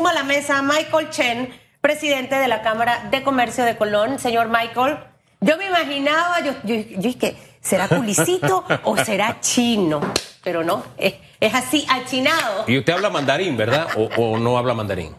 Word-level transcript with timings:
suma 0.00 0.12
a 0.12 0.14
la 0.14 0.22
mesa 0.22 0.62
Michael 0.62 1.10
Chen, 1.10 1.50
presidente 1.82 2.34
de 2.34 2.48
la 2.48 2.62
Cámara 2.62 3.08
de 3.10 3.22
Comercio 3.22 3.66
de 3.66 3.76
Colón. 3.76 4.18
Señor 4.18 4.48
Michael, 4.48 4.96
yo 5.42 5.58
me 5.58 5.66
imaginaba, 5.66 6.40
yo, 6.40 6.52
yo, 6.64 6.76
yo 6.96 7.18
que 7.18 7.36
¿será 7.60 7.86
culicito 7.86 8.64
o 8.84 8.96
será 8.96 9.40
chino? 9.42 10.00
Pero 10.42 10.64
no, 10.64 10.82
es, 10.96 11.16
es 11.38 11.54
así, 11.54 11.86
achinado. 11.90 12.64
Y 12.66 12.78
usted 12.78 12.94
habla 12.94 13.10
mandarín, 13.10 13.58
¿verdad? 13.58 13.88
¿O, 13.94 14.08
o 14.16 14.38
no 14.38 14.56
habla 14.56 14.72
mandarín? 14.72 15.14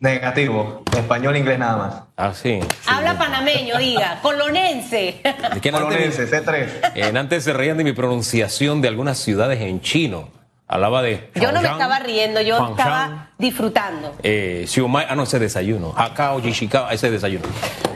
Negativo, 0.00 0.82
español, 0.96 1.36
inglés 1.36 1.58
nada 1.58 1.76
más. 1.76 2.02
Ah, 2.16 2.32
sí. 2.32 2.60
sí. 2.62 2.68
Habla 2.86 3.18
panameño, 3.18 3.76
diga, 3.76 4.20
colonense. 4.22 5.20
Es 5.22 5.60
que 5.60 5.68
antes, 5.68 5.72
Colonense, 5.72 6.26
C3. 6.26 6.92
en 6.94 7.16
antes 7.18 7.44
se 7.44 7.52
reían 7.52 7.76
de 7.76 7.84
mi 7.84 7.92
pronunciación 7.92 8.80
de 8.80 8.88
algunas 8.88 9.18
ciudades 9.18 9.60
en 9.60 9.82
chino. 9.82 10.35
Hablaba 10.68 11.00
de. 11.02 11.30
Yo 11.36 11.52
no 11.52 11.62
me 11.62 11.68
estaba 11.68 12.00
riendo, 12.00 12.40
yo 12.40 12.70
estaba 12.70 13.30
disfrutando. 13.38 14.14
Eh, 14.22 14.64
Xiumai, 14.66 15.06
ah, 15.08 15.14
no, 15.14 15.22
ese 15.22 15.38
desayuno. 15.38 15.94
Hakao, 15.96 16.40
Yishikawa, 16.40 16.92
ese 16.92 17.10
desayuno. 17.10 17.44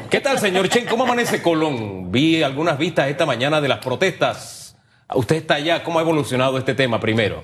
¿Qué 0.09 0.20
tal, 0.20 0.38
señor 0.38 0.69
Chen? 0.69 0.87
¿Cómo 0.87 1.05
amanece 1.05 1.42
Colón? 1.42 2.12
Vi 2.12 2.42
algunas 2.42 2.78
vistas 2.78 3.09
esta 3.09 3.27
mañana 3.27 3.61
de 3.61 3.69
las 3.69 3.78
protestas. 3.78 4.77
Usted 5.12 5.37
está 5.37 5.55
allá. 5.55 5.83
¿Cómo 5.83 5.98
ha 5.98 6.02
evolucionado 6.02 6.59
este 6.59 6.75
tema 6.75 7.01
primero? 7.01 7.42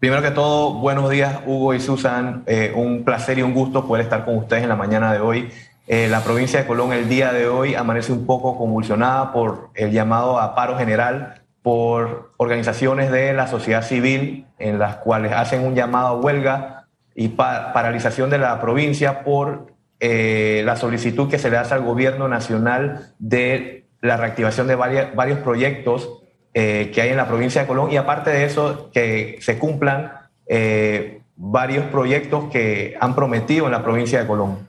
Primero 0.00 0.22
que 0.22 0.32
todo, 0.32 0.74
buenos 0.74 1.08
días, 1.10 1.40
Hugo 1.46 1.74
y 1.74 1.80
Susan. 1.80 2.42
Eh, 2.46 2.72
un 2.74 3.04
placer 3.04 3.38
y 3.38 3.42
un 3.42 3.54
gusto 3.54 3.86
poder 3.86 4.02
estar 4.02 4.24
con 4.24 4.36
ustedes 4.36 4.64
en 4.64 4.68
la 4.68 4.74
mañana 4.74 5.12
de 5.12 5.20
hoy. 5.20 5.52
Eh, 5.86 6.08
la 6.08 6.22
provincia 6.22 6.60
de 6.60 6.66
Colón 6.66 6.92
el 6.92 7.08
día 7.08 7.32
de 7.32 7.48
hoy 7.48 7.76
amanece 7.76 8.12
un 8.12 8.26
poco 8.26 8.58
convulsionada 8.58 9.32
por 9.32 9.70
el 9.74 9.92
llamado 9.92 10.40
a 10.40 10.56
paro 10.56 10.76
general 10.76 11.41
por 11.62 12.32
organizaciones 12.38 13.10
de 13.12 13.32
la 13.32 13.46
sociedad 13.46 13.82
civil 13.82 14.46
en 14.58 14.78
las 14.78 14.96
cuales 14.96 15.32
hacen 15.32 15.64
un 15.64 15.74
llamado 15.74 16.08
a 16.08 16.14
huelga 16.20 16.86
y 17.14 17.28
pa- 17.28 17.72
paralización 17.72 18.30
de 18.30 18.38
la 18.38 18.60
provincia 18.60 19.22
por 19.22 19.72
eh, 20.00 20.62
la 20.64 20.74
solicitud 20.76 21.30
que 21.30 21.38
se 21.38 21.50
le 21.50 21.56
hace 21.58 21.74
al 21.74 21.82
gobierno 21.82 22.26
nacional 22.28 23.12
de 23.20 23.86
la 24.00 24.16
reactivación 24.16 24.66
de 24.66 24.74
varias- 24.74 25.14
varios 25.14 25.38
proyectos 25.38 26.18
eh, 26.54 26.90
que 26.92 27.00
hay 27.00 27.10
en 27.10 27.16
la 27.16 27.28
provincia 27.28 27.60
de 27.62 27.66
Colón 27.68 27.92
y 27.92 27.96
aparte 27.96 28.30
de 28.30 28.44
eso 28.44 28.90
que 28.92 29.38
se 29.40 29.58
cumplan 29.58 30.12
eh, 30.48 31.20
varios 31.36 31.84
proyectos 31.86 32.50
que 32.50 32.96
han 33.00 33.14
prometido 33.14 33.66
en 33.66 33.72
la 33.72 33.82
provincia 33.84 34.20
de 34.20 34.26
Colón. 34.26 34.68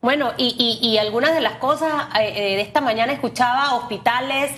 Bueno, 0.00 0.32
y, 0.38 0.78
y- 0.82 0.86
y 0.88 0.98
algunas 0.98 1.34
de 1.34 1.40
las 1.42 1.54
cosas 1.54 1.90
de 2.14 2.60
esta 2.60 2.80
mañana 2.80 3.12
escuchaba 3.12 3.74
hospitales, 3.74 4.50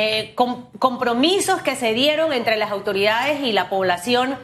eh, 0.00 0.32
com- 0.36 0.66
compromisos 0.78 1.60
que 1.62 1.74
se 1.74 1.92
dieron 1.92 2.32
entre 2.32 2.56
las 2.56 2.70
autoridades 2.70 3.40
y 3.40 3.50
la 3.50 3.68
población, 3.68 4.38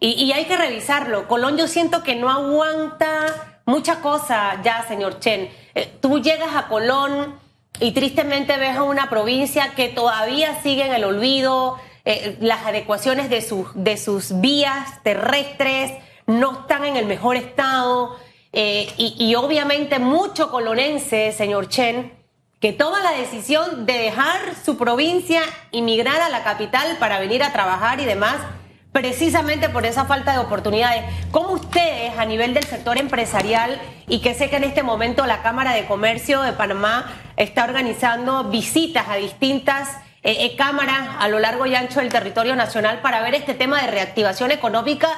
y, 0.00 0.32
hay 0.32 0.46
que 0.46 0.56
revisarlo. 0.56 1.28
Colón 1.28 1.58
yo 1.58 1.66
siento 1.66 2.02
que 2.02 2.14
no 2.14 2.30
aguanta 2.30 3.60
mucha 3.66 4.00
cosa 4.00 4.62
ya, 4.62 4.82
señor 4.88 5.20
Chen. 5.20 5.50
Eh, 5.74 5.92
tú 6.00 6.20
llegas 6.22 6.56
a 6.56 6.68
Colón 6.68 7.38
y 7.80 7.92
tristemente 7.92 8.56
ves 8.56 8.76
a 8.76 8.82
una 8.82 9.10
provincia 9.10 9.74
que 9.76 9.88
todavía 9.90 10.62
sigue 10.62 10.86
en 10.86 10.94
el 10.94 11.04
olvido, 11.04 11.78
eh, 12.06 12.38
las 12.40 12.64
adecuaciones 12.64 13.28
de 13.28 13.42
sus, 13.42 13.68
de 13.74 13.98
sus 13.98 14.40
vías 14.40 15.02
terrestres 15.02 15.92
no 16.26 16.60
están 16.60 16.86
en 16.86 16.96
el 16.96 17.04
mejor 17.04 17.36
estado. 17.36 18.16
Y, 18.52 19.16
y 19.18 19.34
obviamente 19.34 19.98
mucho 19.98 20.50
colonense, 20.50 21.32
señor 21.32 21.68
Chen, 21.68 22.23
que 22.64 22.72
toma 22.72 23.02
la 23.02 23.12
decisión 23.12 23.84
de 23.84 23.92
dejar 23.92 24.54
su 24.64 24.78
provincia 24.78 25.42
y 25.70 25.82
migrar 25.82 26.22
a 26.22 26.30
la 26.30 26.42
capital 26.42 26.96
para 26.98 27.18
venir 27.18 27.42
a 27.42 27.52
trabajar 27.52 28.00
y 28.00 28.06
demás, 28.06 28.36
precisamente 28.90 29.68
por 29.68 29.84
esa 29.84 30.06
falta 30.06 30.32
de 30.32 30.38
oportunidades. 30.38 31.04
¿Cómo 31.30 31.50
ustedes 31.50 32.16
a 32.16 32.24
nivel 32.24 32.54
del 32.54 32.64
sector 32.64 32.96
empresarial 32.96 33.78
y 34.08 34.20
que 34.20 34.32
sé 34.32 34.48
que 34.48 34.56
en 34.56 34.64
este 34.64 34.82
momento 34.82 35.26
la 35.26 35.42
Cámara 35.42 35.74
de 35.74 35.84
Comercio 35.84 36.40
de 36.40 36.54
Panamá 36.54 37.12
está 37.36 37.64
organizando 37.64 38.44
visitas 38.44 39.10
a 39.10 39.16
distintas 39.16 39.98
eh, 40.22 40.46
eh, 40.46 40.56
cámaras 40.56 41.16
a 41.18 41.28
lo 41.28 41.40
largo 41.40 41.66
y 41.66 41.74
ancho 41.74 42.00
del 42.00 42.08
territorio 42.08 42.56
nacional 42.56 43.02
para 43.02 43.20
ver 43.20 43.34
este 43.34 43.52
tema 43.52 43.82
de 43.82 43.88
reactivación 43.88 44.52
económica, 44.52 45.10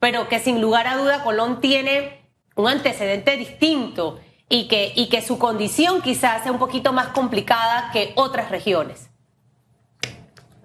pero 0.00 0.28
que 0.28 0.38
sin 0.38 0.60
lugar 0.60 0.86
a 0.86 0.98
duda 0.98 1.24
Colón 1.24 1.62
tiene 1.62 2.20
un 2.56 2.68
antecedente 2.68 3.38
distinto 3.38 4.20
y 4.52 4.68
que, 4.68 4.92
y 4.94 5.08
que 5.08 5.22
su 5.22 5.38
condición 5.38 6.02
quizás 6.02 6.42
sea 6.42 6.52
un 6.52 6.58
poquito 6.58 6.92
más 6.92 7.08
complicada 7.08 7.90
que 7.92 8.12
otras 8.16 8.50
regiones. 8.50 9.08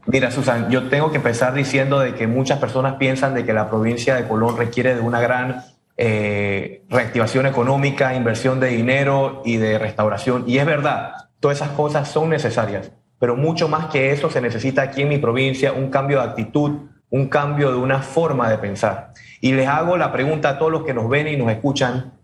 Mira, 0.07 0.31
Susan, 0.31 0.69
yo 0.69 0.90
tengo 0.90 1.12
que 1.12 1.18
empezar 1.18 1.53
diciendo 1.53 2.00
de 2.00 2.16
que 2.16 2.28
muchas 2.28 2.59
personas 2.59 2.96
piensan 2.96 3.35
de 3.35 3.46
que 3.46 3.53
la 3.53 3.69
provincia 3.69 4.16
de 4.16 4.28
Colón 4.28 4.57
requiere 4.57 4.96
de 4.96 5.01
una 5.01 5.22
gran 5.22 5.63
eh, 5.97 6.84
reactivación 6.90 7.46
económica, 7.46 8.16
inversión 8.16 8.59
de 8.59 8.69
dinero 8.69 9.44
y 9.46 9.57
de 9.57 9.78
restauración. 9.78 10.44
Y 10.47 10.57
es 10.57 10.66
verdad, 10.66 11.13
todas 11.40 11.57
esas 11.57 11.69
cosas 11.69 12.09
son 12.09 12.29
necesarias, 12.29 12.91
pero 13.19 13.35
mucho 13.35 13.67
más 13.67 13.88
que 13.88 14.12
eso 14.12 14.31
se 14.31 14.41
necesita 14.41 14.81
aquí 14.81 15.03
en 15.03 15.09
mi 15.09 15.19
provincia 15.19 15.73
un 15.73 15.90
cambio 15.90 16.22
de 16.22 16.29
actitud, 16.29 16.72
un 17.12 17.28
cambio 17.28 17.72
de 17.72 17.78
una 17.78 18.02
forma 18.02 18.50
de 18.50 18.57
pensar. 18.57 19.13
Y 19.41 19.53
les 19.53 19.67
hago 19.67 19.96
la 19.96 20.12
pregunta 20.12 20.50
a 20.50 20.57
todos 20.57 20.72
los 20.72 20.84
que 20.84 20.94
nos 20.94 21.07
ven 21.07 21.28
y 21.28 21.38
nos 21.38 21.52
escuchan, 21.52 22.14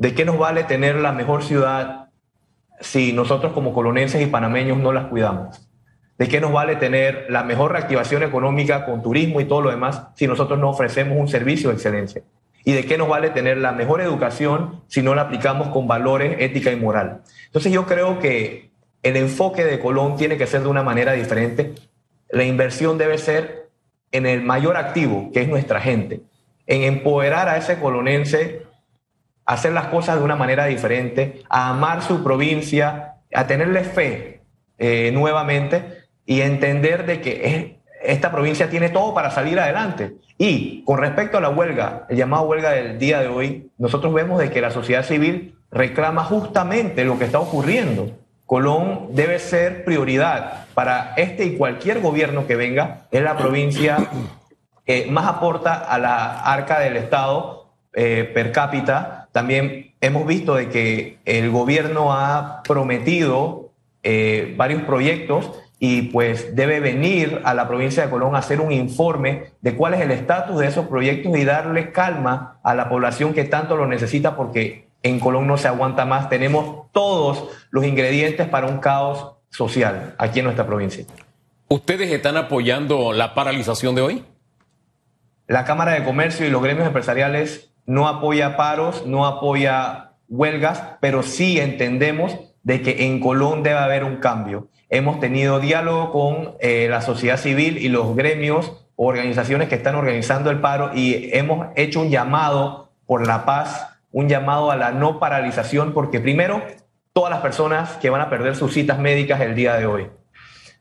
¿de 0.00 0.14
qué 0.14 0.24
nos 0.24 0.38
vale 0.38 0.64
tener 0.64 0.96
la 0.96 1.12
mejor 1.12 1.42
ciudad 1.42 2.08
si 2.80 3.12
nosotros 3.12 3.52
como 3.52 3.74
colonenses 3.74 4.22
y 4.22 4.26
panameños 4.26 4.78
no 4.78 4.92
las 4.94 5.08
cuidamos? 5.08 5.68
¿De 6.16 6.26
qué 6.26 6.40
nos 6.40 6.52
vale 6.52 6.76
tener 6.76 7.26
la 7.28 7.44
mejor 7.44 7.72
reactivación 7.72 8.22
económica 8.22 8.86
con 8.86 9.02
turismo 9.02 9.42
y 9.42 9.44
todo 9.44 9.60
lo 9.60 9.70
demás 9.70 10.04
si 10.14 10.26
nosotros 10.26 10.58
no 10.58 10.70
ofrecemos 10.70 11.18
un 11.18 11.28
servicio 11.28 11.68
de 11.68 11.74
excelencia? 11.74 12.22
¿Y 12.64 12.72
de 12.72 12.86
qué 12.86 12.96
nos 12.96 13.10
vale 13.10 13.28
tener 13.28 13.58
la 13.58 13.72
mejor 13.72 14.00
educación 14.00 14.82
si 14.86 15.02
no 15.02 15.14
la 15.14 15.22
aplicamos 15.22 15.68
con 15.68 15.86
valores, 15.86 16.34
ética 16.38 16.72
y 16.72 16.76
moral? 16.76 17.20
Entonces 17.44 17.70
yo 17.70 17.84
creo 17.84 18.18
que 18.20 18.70
el 19.02 19.18
enfoque 19.18 19.66
de 19.66 19.78
Colón 19.80 20.16
tiene 20.16 20.38
que 20.38 20.46
ser 20.46 20.62
de 20.62 20.68
una 20.68 20.82
manera 20.82 21.12
diferente. 21.12 21.74
La 22.30 22.44
inversión 22.44 22.96
debe 22.96 23.18
ser 23.18 23.68
en 24.12 24.24
el 24.24 24.42
mayor 24.42 24.78
activo, 24.78 25.28
que 25.30 25.42
es 25.42 25.48
nuestra 25.48 25.78
gente, 25.78 26.22
en 26.66 26.84
empoderar 26.84 27.50
a 27.50 27.58
ese 27.58 27.78
colonense 27.78 28.69
a 29.50 29.54
hacer 29.54 29.72
las 29.72 29.86
cosas 29.86 30.16
de 30.16 30.22
una 30.24 30.36
manera 30.36 30.66
diferente, 30.66 31.42
a 31.48 31.70
amar 31.70 32.02
su 32.02 32.22
provincia, 32.22 33.14
a 33.34 33.46
tenerle 33.48 33.82
fe 33.82 34.42
eh, 34.78 35.10
nuevamente 35.12 36.04
y 36.24 36.40
entender 36.42 37.04
de 37.04 37.20
que 37.20 37.32
es- 37.44 37.66
esta 38.14 38.30
provincia 38.30 38.70
tiene 38.70 38.88
todo 38.90 39.12
para 39.12 39.30
salir 39.32 39.58
adelante. 39.58 40.12
Y 40.38 40.84
con 40.84 40.98
respecto 40.98 41.36
a 41.36 41.40
la 41.40 41.48
huelga, 41.50 42.06
el 42.08 42.16
llamado 42.16 42.44
huelga 42.44 42.70
del 42.70 42.98
día 42.98 43.20
de 43.20 43.26
hoy, 43.28 43.70
nosotros 43.76 44.14
vemos 44.14 44.38
de 44.38 44.50
que 44.50 44.60
la 44.60 44.70
sociedad 44.70 45.02
civil 45.04 45.56
reclama 45.72 46.22
justamente 46.24 47.04
lo 47.04 47.18
que 47.18 47.24
está 47.24 47.40
ocurriendo. 47.40 48.12
Colón 48.46 49.08
debe 49.10 49.38
ser 49.40 49.84
prioridad 49.84 50.66
para 50.74 51.12
este 51.16 51.44
y 51.44 51.56
cualquier 51.56 52.00
gobierno 52.00 52.46
que 52.46 52.56
venga. 52.56 53.02
Es 53.10 53.22
la 53.22 53.36
provincia 53.36 53.98
que 54.86 55.06
más 55.10 55.26
aporta 55.26 55.74
a 55.74 55.98
la 55.98 56.40
arca 56.40 56.78
del 56.78 56.96
Estado 56.96 57.66
eh, 57.92 58.30
per 58.32 58.50
cápita. 58.52 59.19
También 59.32 59.92
hemos 60.00 60.26
visto 60.26 60.54
de 60.54 60.68
que 60.68 61.18
el 61.24 61.50
gobierno 61.50 62.12
ha 62.12 62.62
prometido 62.64 63.70
eh, 64.02 64.54
varios 64.56 64.82
proyectos 64.82 65.52
y 65.78 66.02
pues 66.02 66.54
debe 66.54 66.78
venir 66.80 67.40
a 67.44 67.54
la 67.54 67.66
provincia 67.66 68.04
de 68.04 68.10
Colón 68.10 68.34
a 68.34 68.40
hacer 68.40 68.60
un 68.60 68.70
informe 68.70 69.52
de 69.62 69.76
cuál 69.76 69.94
es 69.94 70.00
el 70.00 70.10
estatus 70.10 70.58
de 70.58 70.66
esos 70.66 70.86
proyectos 70.88 71.36
y 71.38 71.44
darle 71.44 71.90
calma 71.90 72.58
a 72.62 72.74
la 72.74 72.88
población 72.88 73.32
que 73.32 73.44
tanto 73.44 73.76
lo 73.76 73.86
necesita 73.86 74.36
porque 74.36 74.88
en 75.02 75.18
Colón 75.20 75.46
no 75.46 75.56
se 75.56 75.68
aguanta 75.68 76.04
más. 76.04 76.28
Tenemos 76.28 76.90
todos 76.92 77.48
los 77.70 77.86
ingredientes 77.86 78.46
para 78.48 78.66
un 78.66 78.78
caos 78.78 79.36
social 79.48 80.14
aquí 80.18 80.40
en 80.40 80.44
nuestra 80.44 80.66
provincia. 80.66 81.06
¿Ustedes 81.68 82.12
están 82.12 82.36
apoyando 82.36 83.12
la 83.12 83.34
paralización 83.34 83.94
de 83.94 84.02
hoy? 84.02 84.24
La 85.46 85.64
Cámara 85.64 85.92
de 85.92 86.04
Comercio 86.04 86.46
y 86.46 86.50
los 86.50 86.62
gremios 86.62 86.86
empresariales 86.86 87.69
no 87.90 88.06
apoya 88.06 88.56
paros, 88.56 89.04
no 89.04 89.26
apoya 89.26 90.12
huelgas, 90.28 90.80
pero 91.00 91.24
sí 91.24 91.58
entendemos 91.58 92.38
de 92.62 92.82
que 92.82 93.04
en 93.04 93.18
Colón 93.18 93.64
debe 93.64 93.80
haber 93.80 94.04
un 94.04 94.18
cambio. 94.18 94.68
Hemos 94.90 95.18
tenido 95.18 95.58
diálogo 95.58 96.12
con 96.12 96.54
eh, 96.60 96.86
la 96.88 97.02
sociedad 97.02 97.36
civil 97.36 97.78
y 97.78 97.88
los 97.88 98.14
gremios, 98.14 98.86
organizaciones 98.94 99.68
que 99.68 99.74
están 99.74 99.96
organizando 99.96 100.50
el 100.50 100.60
paro 100.60 100.92
y 100.94 101.30
hemos 101.32 101.66
hecho 101.74 102.02
un 102.02 102.10
llamado 102.10 102.92
por 103.06 103.26
la 103.26 103.44
paz, 103.44 103.88
un 104.12 104.28
llamado 104.28 104.70
a 104.70 104.76
la 104.76 104.92
no 104.92 105.18
paralización, 105.18 105.92
porque 105.92 106.20
primero, 106.20 106.62
todas 107.12 107.32
las 107.32 107.40
personas 107.40 107.96
que 107.96 108.08
van 108.08 108.20
a 108.20 108.30
perder 108.30 108.54
sus 108.54 108.72
citas 108.72 109.00
médicas 109.00 109.40
el 109.40 109.56
día 109.56 109.74
de 109.74 109.86
hoy, 109.86 110.10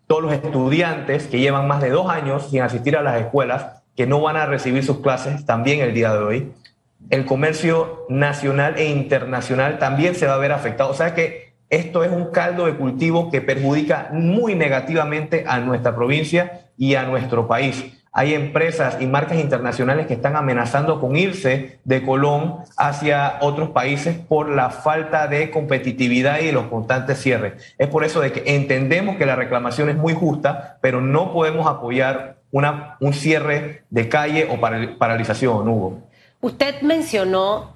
todos 0.06 0.22
los 0.22 0.34
estudiantes 0.34 1.26
que 1.26 1.40
llevan 1.40 1.68
más 1.68 1.82
de 1.82 1.90
dos 1.90 2.08
años 2.08 2.52
sin 2.52 2.62
asistir 2.62 2.96
a 2.96 3.02
las 3.02 3.20
escuelas, 3.20 3.82
que 3.96 4.06
no 4.06 4.22
van 4.22 4.38
a 4.38 4.46
recibir 4.46 4.86
sus 4.86 5.00
clases 5.00 5.44
también 5.48 5.80
el 5.80 5.96
día 5.96 6.14
de 6.14 6.20
hoy. 6.20 6.54
El 7.10 7.26
comercio 7.26 8.06
nacional 8.10 8.76
e 8.78 8.86
internacional 8.86 9.80
también 9.80 10.16
se 10.16 10.28
va 10.28 10.36
a 10.36 10.38
ver 10.38 10.52
afectado. 10.52 10.90
O 10.90 10.94
sea 10.94 11.16
que 11.16 11.50
esto 11.70 12.04
es 12.04 12.12
un 12.12 12.32
caldo 12.32 12.66
de 12.66 12.74
cultivo 12.74 13.30
que 13.30 13.42
perjudica 13.42 14.10
muy 14.12 14.56
negativamente 14.56 15.46
a 15.48 15.60
nuestra 15.60 15.96
provincia 15.96 16.62
y 16.78 16.96
a 16.96 17.04
nuestro 17.04 17.48
país. 17.48 17.96
hay 18.12 18.34
empresas 18.34 18.98
y 19.00 19.06
marcas 19.06 19.38
internacionales 19.38 20.08
que 20.08 20.16
están 20.16 20.36
amenazando 20.36 21.00
con 21.00 21.16
irse 21.16 21.80
de 21.84 22.04
Colón 22.04 22.56
hacia 22.76 23.38
otros 23.42 23.70
países 23.70 24.18
por 24.18 24.50
la 24.50 24.72
falta 24.72 25.28
de 25.28 25.52
competitividad 25.52 26.40
y 26.40 26.52
los 26.52 26.66
constantes 26.66 27.22
cierres. 27.22 27.76
Es 27.78 27.88
por 27.88 28.04
eso 28.04 28.20
de 28.20 28.32
que 28.32 28.56
entendemos 28.56 29.18
que 29.18 29.28
la 29.28 29.36
reclamación 29.36 29.90
es 29.90 29.96
muy 29.96 30.16
justa, 30.16 30.80
pero 30.82 31.02
no 31.02 31.32
podemos 31.32 31.68
apoyar 31.68 32.38
una, 32.52 32.98
un 33.00 33.14
cierre 33.14 33.84
de 33.92 34.10
calle 34.10 34.48
o 34.50 34.60
paralización, 34.98 35.68
Hugo. 35.68 36.10
Usted 36.42 36.82
mencionó 36.82 37.76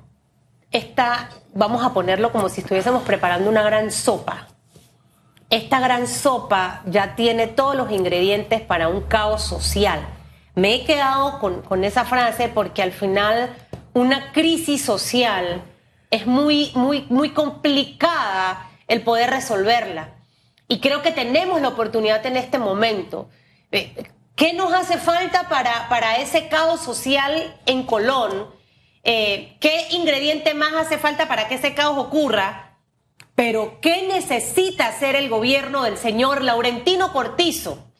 esta, 0.71 1.29
vamos 1.53 1.83
a 1.83 1.93
ponerlo 1.93 2.31
como 2.31 2.49
si 2.49 2.61
estuviésemos 2.61 3.03
preparando 3.03 3.49
una 3.49 3.63
gran 3.63 3.91
sopa. 3.91 4.47
Esta 5.49 5.79
gran 5.79 6.07
sopa 6.07 6.81
ya 6.85 7.15
tiene 7.15 7.47
todos 7.47 7.75
los 7.75 7.91
ingredientes 7.91 8.61
para 8.61 8.87
un 8.87 9.01
caos 9.01 9.43
social 9.43 10.01
me 10.55 10.75
he 10.75 10.85
quedado 10.85 11.39
con, 11.39 11.83
esa 11.83 12.05
frase 12.05 12.47
porque 12.47 12.83
al 12.83 12.91
final 12.91 13.55
una 13.93 14.31
crisis 14.31 14.83
social 14.83 15.63
es 16.11 16.27
muy, 16.27 16.71
muy, 16.75 17.05
muy 17.09 17.31
complicada 17.31 18.69
el 18.87 19.01
poder 19.01 19.31
resolverla. 19.31 20.09
Y 20.67 20.79
creo 20.79 21.01
que 21.01 21.11
tenemos 21.11 21.61
la 21.61 21.69
oportunidad 21.69 22.25
en 22.25 22.37
este 22.37 22.59
momento. 22.59 23.29
¿Qué 24.35 24.53
nos 24.53 24.73
hace 24.73 24.97
falta 24.97 25.47
para, 25.47 25.87
para 25.89 26.17
ese 26.17 26.47
caos 26.47 26.81
social 26.81 27.55
en 27.65 27.83
Colón? 27.83 28.47
Eh, 29.03 29.57
¿Qué 29.59 29.87
ingrediente 29.91 30.53
más 30.53 30.73
hace 30.73 30.97
falta 30.97 31.27
para 31.27 31.47
que 31.47 31.55
ese 31.55 31.75
caos 31.75 31.97
ocurra? 31.97 32.79
Pero 33.35 33.79
¿qué 33.81 34.07
necesita 34.07 34.87
hacer 34.87 35.15
el 35.15 35.29
gobierno 35.29 35.83
del 35.83 35.97
señor 35.97 36.41
Laurentino 36.41 37.13
Cortizo? 37.13 37.91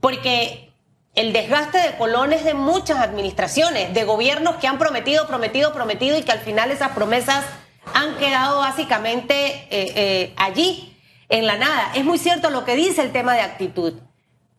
Porque 0.00 0.72
el 1.14 1.32
desgaste 1.32 1.78
de 1.78 1.96
colones 1.96 2.44
de 2.44 2.54
muchas 2.54 2.98
administraciones, 3.00 3.92
de 3.92 4.04
gobiernos 4.04 4.56
que 4.56 4.66
han 4.66 4.78
prometido, 4.78 5.26
prometido, 5.26 5.72
prometido 5.72 6.18
y 6.18 6.22
que 6.22 6.32
al 6.32 6.40
final 6.40 6.70
esas 6.70 6.92
promesas 6.92 7.44
han 7.92 8.16
quedado 8.16 8.58
básicamente 8.58 9.34
eh, 9.70 9.92
eh, 9.94 10.34
allí, 10.36 10.96
en 11.28 11.46
la 11.46 11.56
nada. 11.56 11.92
Es 11.94 12.04
muy 12.04 12.18
cierto 12.18 12.50
lo 12.50 12.64
que 12.64 12.74
dice 12.74 13.02
el 13.02 13.12
tema 13.12 13.34
de 13.34 13.40
actitud, 13.40 13.94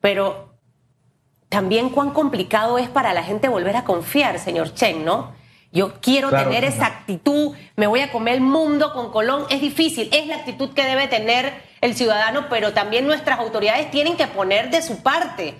pero 0.02 0.55
también 1.56 1.88
cuán 1.88 2.10
complicado 2.10 2.78
es 2.78 2.90
para 2.90 3.14
la 3.14 3.24
gente 3.24 3.48
volver 3.48 3.78
a 3.78 3.86
confiar, 3.86 4.40
señor 4.40 4.74
Chen, 4.74 5.06
¿no? 5.06 5.34
Yo 5.72 6.02
quiero 6.02 6.30
tener 6.30 6.66
esa 6.66 6.86
actitud, 6.86 7.56
me 7.78 7.88
voy 7.88 8.02
a 8.02 8.12
comer 8.12 8.36
el 8.36 8.42
mundo 8.42 8.92
con 8.92 9.10
Colón. 9.10 9.46
Es 9.50 9.62
difícil, 9.62 10.10
es 10.12 10.28
la 10.28 10.36
actitud 10.36 10.74
que 10.74 10.84
debe 10.84 11.08
tener 11.08 11.54
el 11.80 11.96
ciudadano, 11.96 12.48
pero 12.50 12.74
también 12.74 13.08
nuestras 13.08 13.40
autoridades 13.40 13.90
tienen 13.90 14.18
que 14.18 14.28
poner 14.28 14.70
de 14.70 14.82
su 14.82 15.02
parte 15.02 15.54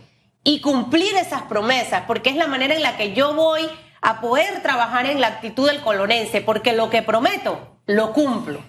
y 0.44 0.60
cumplir 0.60 1.16
esas 1.16 1.44
promesas, 1.44 2.04
porque 2.08 2.30
es 2.30 2.36
la 2.36 2.48
manera 2.48 2.76
en 2.76 2.84
la 2.84 2.98
que 2.98 3.14
yo 3.14 3.34
voy 3.34 3.62
a 4.02 4.20
poder 4.20 4.62
trabajar 4.62 5.06
en 5.06 5.22
la 5.22 5.28
actitud 5.28 5.66
del 5.66 5.80
colonense, 5.80 6.42
porque 6.42 6.74
lo 6.74 6.90
que 6.90 7.04
prometo, 7.04 7.78
lo 7.86 8.12
cumplo. 8.12 8.60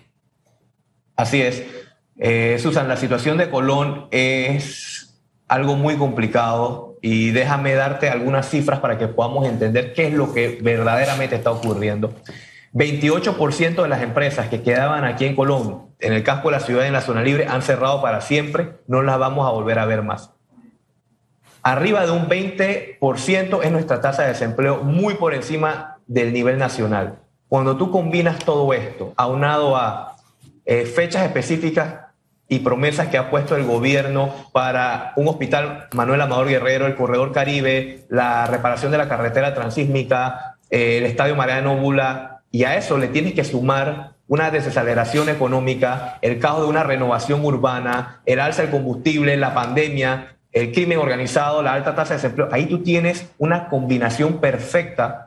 Así 1.17 1.43
es. 1.43 1.65
Eh, 2.19 2.57
Susan, 2.63 2.87
la 2.87 2.97
situación 2.97 3.37
de 3.37 3.51
Colón 3.51 4.07
es 4.13 5.19
algo 5.49 5.75
muy 5.75 5.97
complicado 5.97 6.86
y 7.03 7.31
déjame 7.31 7.75
darte 7.75 8.09
algunas 8.09 8.49
cifras 8.49 8.81
para 8.81 8.99
que 8.99 9.09
podamos 9.09 9.47
entender 9.47 9.93
qué 9.93 10.09
es 10.09 10.15
lo 10.15 10.33
que 10.33 10.59
verdaderamente 10.63 11.37
está 11.37 11.51
ocurriendo. 11.51 12.13
28% 12.75 13.83
de 13.83 13.89
las 13.89 14.03
empresas 14.03 14.49
que 14.49 14.63
quedaban 14.63 15.05
aquí 15.05 15.25
en 15.25 15.35
Colón, 15.35 15.87
en 15.99 16.13
el 16.13 16.23
casco 16.23 16.49
de 16.49 16.57
la 16.57 16.61
ciudad 16.61 16.87
en 16.87 16.93
la 16.93 17.01
zona 17.01 17.23
libre, 17.23 17.47
han 17.47 17.63
cerrado 17.63 18.03
para 18.03 18.21
siempre, 18.21 18.73
no 18.87 19.03
las 19.03 19.19
vamos 19.19 19.47
a 19.47 19.51
volver 19.51 19.79
a 19.79 19.87
ver 19.87 20.03
más. 20.03 20.31
Arriba 21.63 22.05
de 22.07 22.13
un 22.13 22.29
20% 22.29 23.65
es 23.65 23.73
nuestra 23.73 24.01
tasa 24.01 24.23
de 24.23 24.29
desempleo, 24.29 24.83
muy 24.85 25.15
por 25.15 25.35
encima 25.35 25.99
del 26.07 26.33
nivel 26.33 26.59
nacional. 26.59 27.19
Cuando 27.49 27.77
tú 27.77 27.91
combinas 27.91 28.39
todo 28.41 28.73
esto, 28.73 29.15
aunado 29.17 29.77
a 29.77 30.17
eh, 30.65 30.85
fechas 30.85 31.25
específicas 31.25 32.06
y 32.49 32.61
promesas 32.61 33.09
que 33.09 33.19
ha 33.19 33.31
puesto 33.31 33.57
el 33.57 33.65
gobierno 33.65 34.33
para 34.53 35.13
un 35.17 35.29
hospital 35.29 35.89
Manuel 35.95 36.21
Amador 36.21 36.49
Guerrero, 36.49 36.87
el 36.87 36.95
Corredor 36.95 37.33
Caribe, 37.33 38.05
la 38.09 38.47
reparación 38.47 38.93
de 38.93 38.99
la 38.99 39.09
carretera 39.09 39.55
transísmica, 39.55 40.57
eh, 40.71 40.99
el 40.99 41.07
Estadio 41.07 41.35
Mariano 41.35 41.77
Bula, 41.77 42.43
y 42.51 42.65
a 42.65 42.77
eso 42.77 42.99
le 42.99 43.09
tienes 43.09 43.35
que 43.35 43.45
sumar 43.45 44.13
una 44.29 44.51
desaceleración 44.51 45.29
económica, 45.29 46.19
el 46.23 46.39
caos 46.39 46.63
de 46.63 46.69
una 46.69 46.83
renovación 46.83 47.45
urbana, 47.45 48.23
el 48.27 48.41
alza 48.41 48.63
del 48.63 48.71
combustible, 48.71 49.37
la 49.37 49.55
pandemia, 49.55 50.37
el 50.53 50.73
crimen 50.73 50.99
organizado, 50.99 51.63
la 51.63 51.75
alta 51.75 51.95
tasa 51.95 52.15
de 52.15 52.23
desempleo, 52.23 52.49
ahí 52.51 52.67
tú 52.67 52.83
tienes 52.83 53.31
una 53.39 53.69
combinación 53.69 54.41
perfecta 54.41 55.26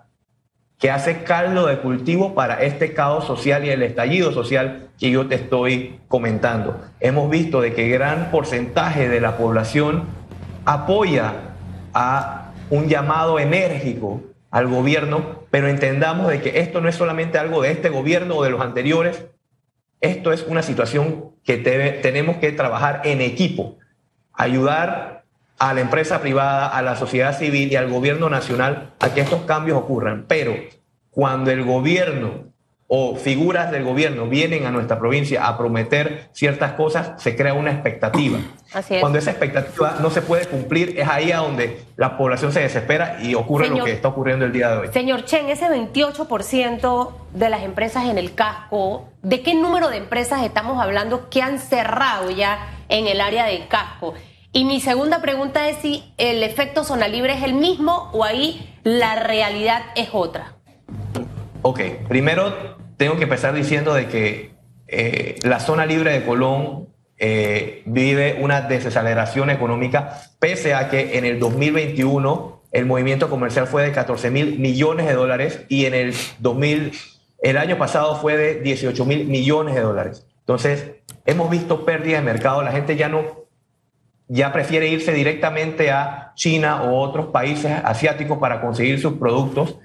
que 0.79 0.89
hace 0.89 1.23
caldo 1.23 1.67
de 1.67 1.79
cultivo 1.79 2.33
para 2.33 2.63
este 2.63 2.93
caos 2.93 3.25
social 3.25 3.65
y 3.65 3.69
el 3.69 3.83
estallido 3.83 4.31
social 4.31 4.87
que 4.97 5.11
yo 5.11 5.27
te 5.27 5.35
estoy 5.35 5.99
comentando. 6.07 6.81
Hemos 7.01 7.29
visto 7.29 7.59
de 7.59 7.73
que 7.73 7.89
gran 7.89 8.31
porcentaje 8.31 9.09
de 9.09 9.19
la 9.19 9.37
población 9.37 10.05
apoya 10.63 11.33
a 11.93 12.53
un 12.69 12.87
llamado 12.87 13.39
enérgico 13.39 14.21
al 14.51 14.67
gobierno, 14.67 15.43
pero 15.51 15.67
entendamos 15.67 16.29
de 16.29 16.41
que 16.41 16.59
esto 16.59 16.79
no 16.79 16.87
es 16.87 16.95
solamente 16.95 17.37
algo 17.37 17.61
de 17.61 17.71
este 17.71 17.89
gobierno 17.89 18.37
o 18.37 18.43
de 18.43 18.49
los 18.49 18.61
anteriores, 18.61 19.25
esto 19.99 20.31
es 20.31 20.45
una 20.47 20.63
situación 20.63 21.31
que 21.43 21.57
tenemos 21.57 22.37
que 22.37 22.53
trabajar 22.53 23.01
en 23.03 23.19
equipo, 23.19 23.77
ayudar 24.31 25.18
a 25.59 25.73
la 25.73 25.81
empresa 25.81 26.21
privada, 26.21 26.67
a 26.67 26.81
la 26.81 26.95
sociedad 26.95 27.37
civil 27.37 27.71
y 27.71 27.75
al 27.75 27.89
gobierno 27.89 28.29
nacional 28.29 28.93
a 28.99 29.13
que 29.13 29.21
estos 29.21 29.41
cambios 29.43 29.77
ocurran. 29.77 30.25
Pero 30.27 30.55
cuando 31.11 31.51
el 31.51 31.63
gobierno 31.63 32.49
o 32.91 33.15
figuras 33.15 33.69
del 33.69 33.83
gobierno 33.83 34.25
vienen 34.27 34.65
a 34.65 34.71
nuestra 34.71 34.97
provincia 34.97 35.45
a 35.45 35.59
prometer 35.59 36.29
ciertas 36.33 36.71
cosas, 36.73 37.21
se 37.21 37.35
crea 37.35 37.53
una 37.53 37.71
expectativa. 37.71 38.39
Cuando 38.99 39.19
esa 39.19 39.29
expectativa 39.29 39.97
no 40.01 40.09
se 40.09 40.23
puede 40.23 40.47
cumplir, 40.47 40.99
es 40.99 41.07
ahí 41.07 41.31
a 41.31 41.37
donde 41.37 41.83
la 41.97 42.17
población 42.17 42.51
se 42.51 42.61
desespera 42.61 43.19
y 43.21 43.35
ocurre 43.35 43.67
lo 43.67 43.83
que 43.83 43.91
está 43.91 44.07
ocurriendo 44.07 44.45
el 44.45 44.51
día 44.51 44.71
de 44.71 44.77
hoy. 44.77 44.87
Señor 44.91 45.25
Chen, 45.25 45.49
ese 45.49 45.67
28% 45.67 47.11
de 47.33 47.49
las 47.49 47.61
empresas 47.61 48.05
en 48.05 48.17
el 48.17 48.33
casco, 48.33 49.09
¿de 49.21 49.43
qué 49.43 49.53
número 49.53 49.89
de 49.89 49.97
empresas 49.97 50.43
estamos 50.43 50.81
hablando 50.81 51.29
que 51.29 51.43
han 51.43 51.59
cerrado 51.59 52.31
ya 52.31 52.75
en 52.89 53.05
el 53.05 53.21
área 53.21 53.45
del 53.45 53.67
casco? 53.67 54.15
Y 54.51 54.65
mi 54.65 54.81
segunda 54.81 55.21
pregunta 55.21 55.69
es 55.69 55.77
si 55.77 56.03
el 56.17 56.41
efecto 56.41 56.83
zona 56.83 57.07
libre 57.07 57.33
es 57.33 57.43
el 57.43 57.53
mismo 57.53 58.09
o 58.13 58.23
ahí 58.23 58.75
la 58.83 59.15
realidad 59.15 59.81
es 59.95 60.09
otra. 60.11 60.55
Ok, 61.61 61.81
primero 62.07 62.77
tengo 62.97 63.17
que 63.17 63.23
empezar 63.23 63.53
diciendo 63.53 63.93
de 63.93 64.07
que 64.07 64.51
eh, 64.87 65.35
la 65.43 65.59
zona 65.59 65.85
libre 65.85 66.11
de 66.11 66.25
Colón 66.25 66.87
eh, 67.19 67.83
vive 67.85 68.37
una 68.41 68.61
desaceleración 68.61 69.51
económica, 69.51 70.21
pese 70.39 70.73
a 70.73 70.89
que 70.89 71.17
en 71.17 71.25
el 71.25 71.39
2021 71.39 72.63
el 72.71 72.85
movimiento 72.85 73.29
comercial 73.29 73.67
fue 73.67 73.83
de 73.83 73.91
14 73.91 74.31
mil 74.31 74.57
millones 74.57 75.05
de 75.05 75.13
dólares 75.13 75.65
y 75.69 75.85
en 75.85 75.93
el 75.93 76.15
2000, 76.39 76.91
el 77.43 77.57
año 77.57 77.77
pasado 77.77 78.15
fue 78.15 78.35
de 78.35 78.61
18 78.61 79.05
mil 79.05 79.25
millones 79.25 79.75
de 79.75 79.81
dólares. 79.81 80.25
Entonces, 80.39 80.91
hemos 81.25 81.49
visto 81.49 81.85
pérdidas 81.85 82.21
de 82.23 82.31
mercado, 82.31 82.63
la 82.63 82.71
gente 82.71 82.95
ya 82.95 83.09
no 83.09 83.38
ya 84.29 84.53
prefiere 84.53 84.87
irse 84.87 85.11
directamente 85.11 85.91
a 85.91 86.31
China 86.35 86.83
o 86.83 87.01
otros 87.01 87.27
países 87.27 87.71
asiáticos 87.83 88.37
para 88.37 88.61
conseguir 88.61 89.01
sus 89.01 89.13
productos 89.13 89.77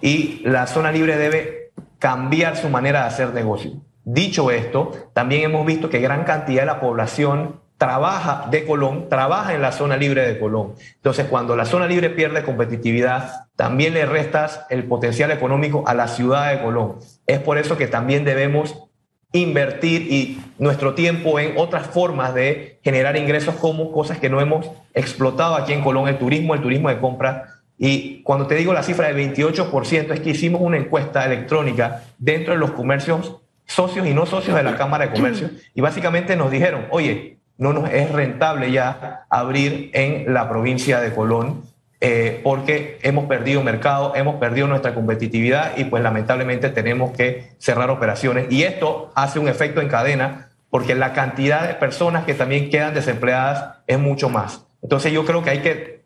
y 0.00 0.40
la 0.44 0.66
zona 0.66 0.90
libre 0.90 1.16
debe 1.16 1.70
cambiar 1.98 2.56
su 2.56 2.70
manera 2.70 3.02
de 3.02 3.06
hacer 3.06 3.34
negocio. 3.34 3.72
Dicho 4.04 4.50
esto, 4.50 4.92
también 5.12 5.42
hemos 5.42 5.66
visto 5.66 5.90
que 5.90 6.00
gran 6.00 6.24
cantidad 6.24 6.62
de 6.62 6.66
la 6.66 6.80
población 6.80 7.60
trabaja 7.76 8.48
de 8.50 8.66
Colón, 8.66 9.08
trabaja 9.08 9.54
en 9.54 9.62
la 9.62 9.72
zona 9.72 9.96
libre 9.96 10.26
de 10.26 10.38
Colón. 10.38 10.74
Entonces, 10.96 11.26
cuando 11.26 11.54
la 11.54 11.66
zona 11.66 11.86
libre 11.86 12.10
pierde 12.10 12.42
competitividad, 12.42 13.46
también 13.54 13.94
le 13.94 14.06
restas 14.06 14.66
el 14.70 14.84
potencial 14.84 15.30
económico 15.30 15.84
a 15.86 15.94
la 15.94 16.08
ciudad 16.08 16.50
de 16.50 16.62
Colón. 16.62 16.96
Es 17.26 17.38
por 17.40 17.58
eso 17.58 17.76
que 17.76 17.86
también 17.86 18.24
debemos 18.24 18.89
invertir 19.32 20.02
y 20.12 20.40
nuestro 20.58 20.94
tiempo 20.94 21.38
en 21.38 21.56
otras 21.56 21.86
formas 21.86 22.34
de 22.34 22.78
generar 22.82 23.16
ingresos 23.16 23.54
como 23.56 23.92
cosas 23.92 24.18
que 24.18 24.28
no 24.28 24.40
hemos 24.40 24.70
explotado 24.94 25.54
aquí 25.54 25.72
en 25.72 25.82
Colón, 25.82 26.08
el 26.08 26.18
turismo, 26.18 26.54
el 26.54 26.62
turismo 26.62 26.88
de 26.88 26.98
compra. 26.98 27.60
Y 27.78 28.22
cuando 28.22 28.46
te 28.46 28.56
digo 28.56 28.72
la 28.72 28.82
cifra 28.82 29.06
del 29.08 29.34
28%, 29.34 30.12
es 30.12 30.20
que 30.20 30.30
hicimos 30.30 30.60
una 30.60 30.76
encuesta 30.76 31.24
electrónica 31.24 32.02
dentro 32.18 32.54
de 32.54 32.58
los 32.58 32.72
comercios 32.72 33.36
socios 33.66 34.06
y 34.06 34.14
no 34.14 34.26
socios 34.26 34.56
de 34.56 34.64
la 34.64 34.76
Cámara 34.76 35.06
de 35.06 35.12
Comercio 35.12 35.50
y 35.74 35.80
básicamente 35.80 36.36
nos 36.36 36.50
dijeron, 36.50 36.86
oye, 36.90 37.38
no 37.56 37.72
nos 37.72 37.90
es 37.90 38.10
rentable 38.10 38.72
ya 38.72 39.26
abrir 39.28 39.90
en 39.92 40.32
la 40.32 40.48
provincia 40.48 41.00
de 41.00 41.14
Colón 41.14 41.62
eh, 42.02 42.40
porque 42.42 42.98
hemos 43.02 43.26
perdido 43.26 43.62
mercado, 43.62 44.14
hemos 44.14 44.36
perdido 44.36 44.66
nuestra 44.66 44.94
competitividad 44.94 45.76
y 45.76 45.84
pues 45.84 46.02
lamentablemente 46.02 46.70
tenemos 46.70 47.10
que 47.10 47.52
cerrar 47.58 47.90
operaciones. 47.90 48.46
Y 48.50 48.62
esto 48.62 49.12
hace 49.14 49.38
un 49.38 49.48
efecto 49.48 49.80
en 49.82 49.88
cadena 49.88 50.48
porque 50.70 50.94
la 50.94 51.12
cantidad 51.12 51.66
de 51.66 51.74
personas 51.74 52.24
que 52.24 52.32
también 52.32 52.70
quedan 52.70 52.94
desempleadas 52.94 53.80
es 53.86 53.98
mucho 53.98 54.30
más. 54.30 54.64
Entonces 54.82 55.12
yo 55.12 55.26
creo 55.26 55.42
que 55.42 55.50
hay 55.50 55.58
que 55.58 56.04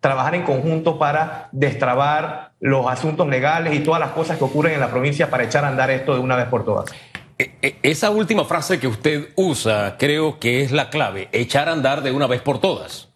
trabajar 0.00 0.34
en 0.34 0.42
conjunto 0.42 0.98
para 0.98 1.48
destrabar 1.52 2.52
los 2.58 2.86
asuntos 2.88 3.28
legales 3.28 3.74
y 3.74 3.80
todas 3.80 4.00
las 4.00 4.10
cosas 4.10 4.38
que 4.38 4.44
ocurren 4.44 4.74
en 4.74 4.80
la 4.80 4.90
provincia 4.90 5.30
para 5.30 5.44
echar 5.44 5.64
a 5.64 5.68
andar 5.68 5.90
esto 5.90 6.14
de 6.14 6.20
una 6.20 6.34
vez 6.36 6.46
por 6.46 6.64
todas. 6.64 6.90
E, 7.38 7.52
e, 7.60 7.76
esa 7.82 8.10
última 8.10 8.44
frase 8.46 8.80
que 8.80 8.88
usted 8.88 9.28
usa 9.36 9.96
creo 9.98 10.40
que 10.40 10.62
es 10.62 10.72
la 10.72 10.90
clave, 10.90 11.28
echar 11.32 11.68
a 11.68 11.72
andar 11.72 12.02
de 12.02 12.10
una 12.10 12.26
vez 12.26 12.40
por 12.40 12.60
todas. 12.60 13.10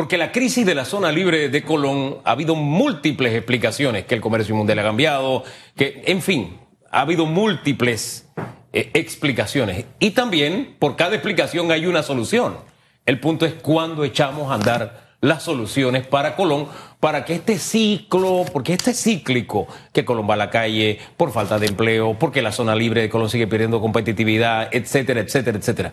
Porque 0.00 0.16
la 0.16 0.32
crisis 0.32 0.64
de 0.64 0.74
la 0.74 0.86
zona 0.86 1.12
libre 1.12 1.50
de 1.50 1.62
Colón 1.62 2.20
ha 2.24 2.30
habido 2.30 2.54
múltiples 2.54 3.34
explicaciones, 3.34 4.06
que 4.06 4.14
el 4.14 4.22
comercio 4.22 4.54
mundial 4.54 4.78
ha 4.78 4.82
cambiado, 4.82 5.44
que, 5.76 6.02
en 6.06 6.22
fin, 6.22 6.58
ha 6.90 7.02
habido 7.02 7.26
múltiples 7.26 8.26
eh, 8.72 8.90
explicaciones. 8.94 9.84
Y 9.98 10.12
también, 10.12 10.74
por 10.78 10.96
cada 10.96 11.16
explicación 11.16 11.70
hay 11.70 11.84
una 11.84 12.02
solución. 12.02 12.56
El 13.04 13.20
punto 13.20 13.44
es 13.44 13.52
cuándo 13.52 14.02
echamos 14.02 14.50
a 14.50 14.54
andar 14.54 15.16
las 15.20 15.42
soluciones 15.42 16.06
para 16.06 16.34
Colón, 16.34 16.68
para 16.98 17.26
que 17.26 17.34
este 17.34 17.58
ciclo, 17.58 18.46
porque 18.54 18.72
este 18.72 18.94
cíclico, 18.94 19.68
que 19.92 20.06
Colón 20.06 20.26
va 20.26 20.32
a 20.32 20.38
la 20.38 20.48
calle 20.48 20.98
por 21.18 21.30
falta 21.30 21.58
de 21.58 21.66
empleo, 21.66 22.18
porque 22.18 22.40
la 22.40 22.52
zona 22.52 22.74
libre 22.74 23.02
de 23.02 23.10
Colón 23.10 23.28
sigue 23.28 23.46
perdiendo 23.46 23.82
competitividad, 23.82 24.70
etcétera, 24.72 25.20
etcétera, 25.20 25.58
etcétera. 25.58 25.92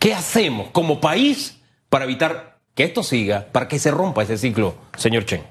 ¿Qué 0.00 0.14
hacemos 0.14 0.70
como 0.72 1.00
país 1.00 1.60
para 1.88 2.06
evitar 2.06 2.49
que 2.80 2.86
esto 2.86 3.02
siga, 3.02 3.44
para 3.52 3.68
que 3.68 3.78
se 3.78 3.90
rompa 3.90 4.22
ese 4.22 4.38
ciclo, 4.38 4.74
señor 4.96 5.26
Chen? 5.26 5.42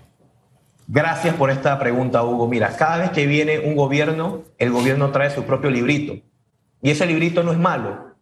Gracias 0.87 1.35
por 1.35 1.51
esta 1.51 1.77
pregunta, 1.77 2.23
Hugo. 2.23 2.47
Mira, 2.47 2.75
cada 2.75 2.97
vez 2.97 3.11
que 3.11 3.27
viene 3.27 3.59
un 3.59 3.75
gobierno, 3.75 4.45
el 4.57 4.71
gobierno 4.71 5.11
trae 5.11 5.29
su 5.29 5.43
propio 5.43 5.69
librito. 5.69 6.15
Y 6.81 6.89
ese 6.89 7.05
librito 7.05 7.43
no 7.43 7.51
es 7.51 7.59
malo, 7.59 8.15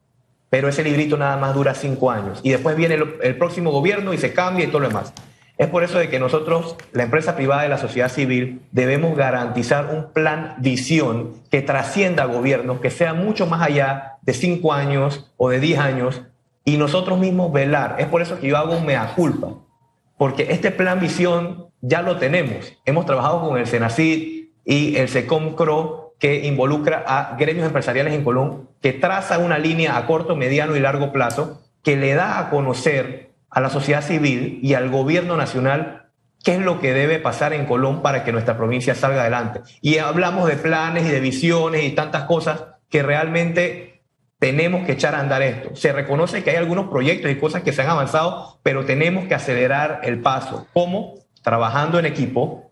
pero 0.50 0.68
ese 0.68 0.84
librito 0.84 1.16
nada 1.16 1.38
más 1.38 1.56
dura 1.56 1.74
cinco 1.74 2.12
años. 2.12 2.42
Y 2.44 2.50
después 2.50 2.76
viene 2.76 2.96
el, 2.96 3.38
próximo 3.38 3.72
gobierno 3.72 4.14
y 4.14 4.18
se 4.18 4.34
cambia 4.34 4.66
y 4.66 4.68
todo 4.68 4.82
lo 4.82 4.90
demás. 4.90 5.14
Es 5.58 5.68
por 5.68 5.86
eso 5.86 6.00
de 6.00 6.10
que 6.10 6.20
nosotros, 6.20 6.76
la 6.92 7.04
empresa 7.04 7.38
privada 7.38 7.66
y 7.66 7.70
la 7.70 7.78
sociedad 7.78 8.10
civil, 8.10 8.60
debemos 8.74 9.16
garantizar 9.16 9.86
un 9.86 10.12
plan 10.12 10.56
visión 10.58 11.32
que 11.50 11.62
trascienda 11.62 12.26
gobiernos, 12.26 12.82
que 12.82 12.92
sea 12.92 13.14
mucho 13.14 13.48
más 13.48 13.62
allá 13.62 14.18
de 14.24 14.34
cinco 14.34 14.74
años 14.74 15.32
o 15.38 15.50
de 15.50 15.62
diez 15.62 15.80
años, 15.80 16.24
y 16.68 16.76
nosotros 16.76 17.18
mismos 17.18 17.54
velar. 17.54 17.96
Es 17.98 18.08
por 18.08 18.22
eso 18.22 18.42
que 18.42 18.48
yo 18.50 18.58
hago 18.58 18.76
un 18.76 18.86
mea 18.86 19.14
culpa, 19.16 19.54
porque 20.18 20.48
este 20.50 20.70
plan 20.70 21.00
visión 21.00 21.68
ya 21.80 22.02
lo 22.02 22.18
tenemos. 22.18 22.74
Hemos 22.84 23.06
trabajado 23.06 23.40
con 23.40 23.58
el 23.58 23.66
Senacid 23.66 24.50
y 24.66 24.98
el 24.98 25.08
SECOMCRO 25.08 26.16
que 26.20 26.46
involucra 26.46 27.06
a 27.08 27.38
gremios 27.38 27.66
empresariales 27.66 28.14
en 28.14 28.26
Colón, 28.26 28.68
que 28.82 28.92
traza 28.92 29.38
una 29.38 29.58
línea 29.58 29.96
a 29.96 30.06
corto, 30.06 30.36
mediano 30.36 30.76
y 30.76 30.82
largo 30.82 31.14
plazo, 31.14 31.62
que 31.84 31.96
le 31.96 32.16
da 32.16 32.38
a 32.38 32.50
conocer 32.50 33.32
a 33.50 33.62
la 33.62 33.70
sociedad 33.70 34.02
civil 34.02 34.60
y 34.62 34.74
al 34.74 34.90
gobierno 34.90 35.38
nacional 35.38 36.10
qué 36.44 36.56
es 36.56 36.60
lo 36.60 36.82
que 36.82 36.94
debe 36.94 37.20
pasar 37.20 37.54
en 37.54 37.66
Colón 37.66 38.02
para 38.02 38.26
que 38.26 38.34
nuestra 38.34 38.58
provincia 38.58 38.94
salga 38.94 39.22
adelante. 39.22 39.62
Y 39.82 40.00
hablamos 40.00 40.50
de 40.50 40.58
planes 40.58 41.06
y 41.06 41.12
de 41.12 41.22
visiones 41.22 41.86
y 41.86 41.92
tantas 41.92 42.24
cosas 42.24 42.66
que 42.90 43.04
realmente 43.04 43.97
tenemos 44.39 44.86
que 44.86 44.94
echar 44.94 45.15
a 45.15 45.20
andar 45.20 45.41
esto. 45.41 45.75
Se 45.75 45.91
reconoce 45.91 46.44
que 46.44 46.51
hay 46.51 46.58
algunos 46.58 46.89
proyectos 46.89 47.32
y 47.32 47.36
cosas 47.36 47.63
que 47.63 47.74
se 47.74 47.82
han 47.82 47.89
avanzado, 47.89 48.60
pero 48.63 48.86
tenemos 48.86 49.25
que 49.27 49.36
acelerar 49.36 50.01
el 50.03 50.22
paso. 50.22 50.67
¿Cómo? 50.74 51.15
Trabajando 51.41 51.98
en 51.98 52.06
equipo, 52.06 52.72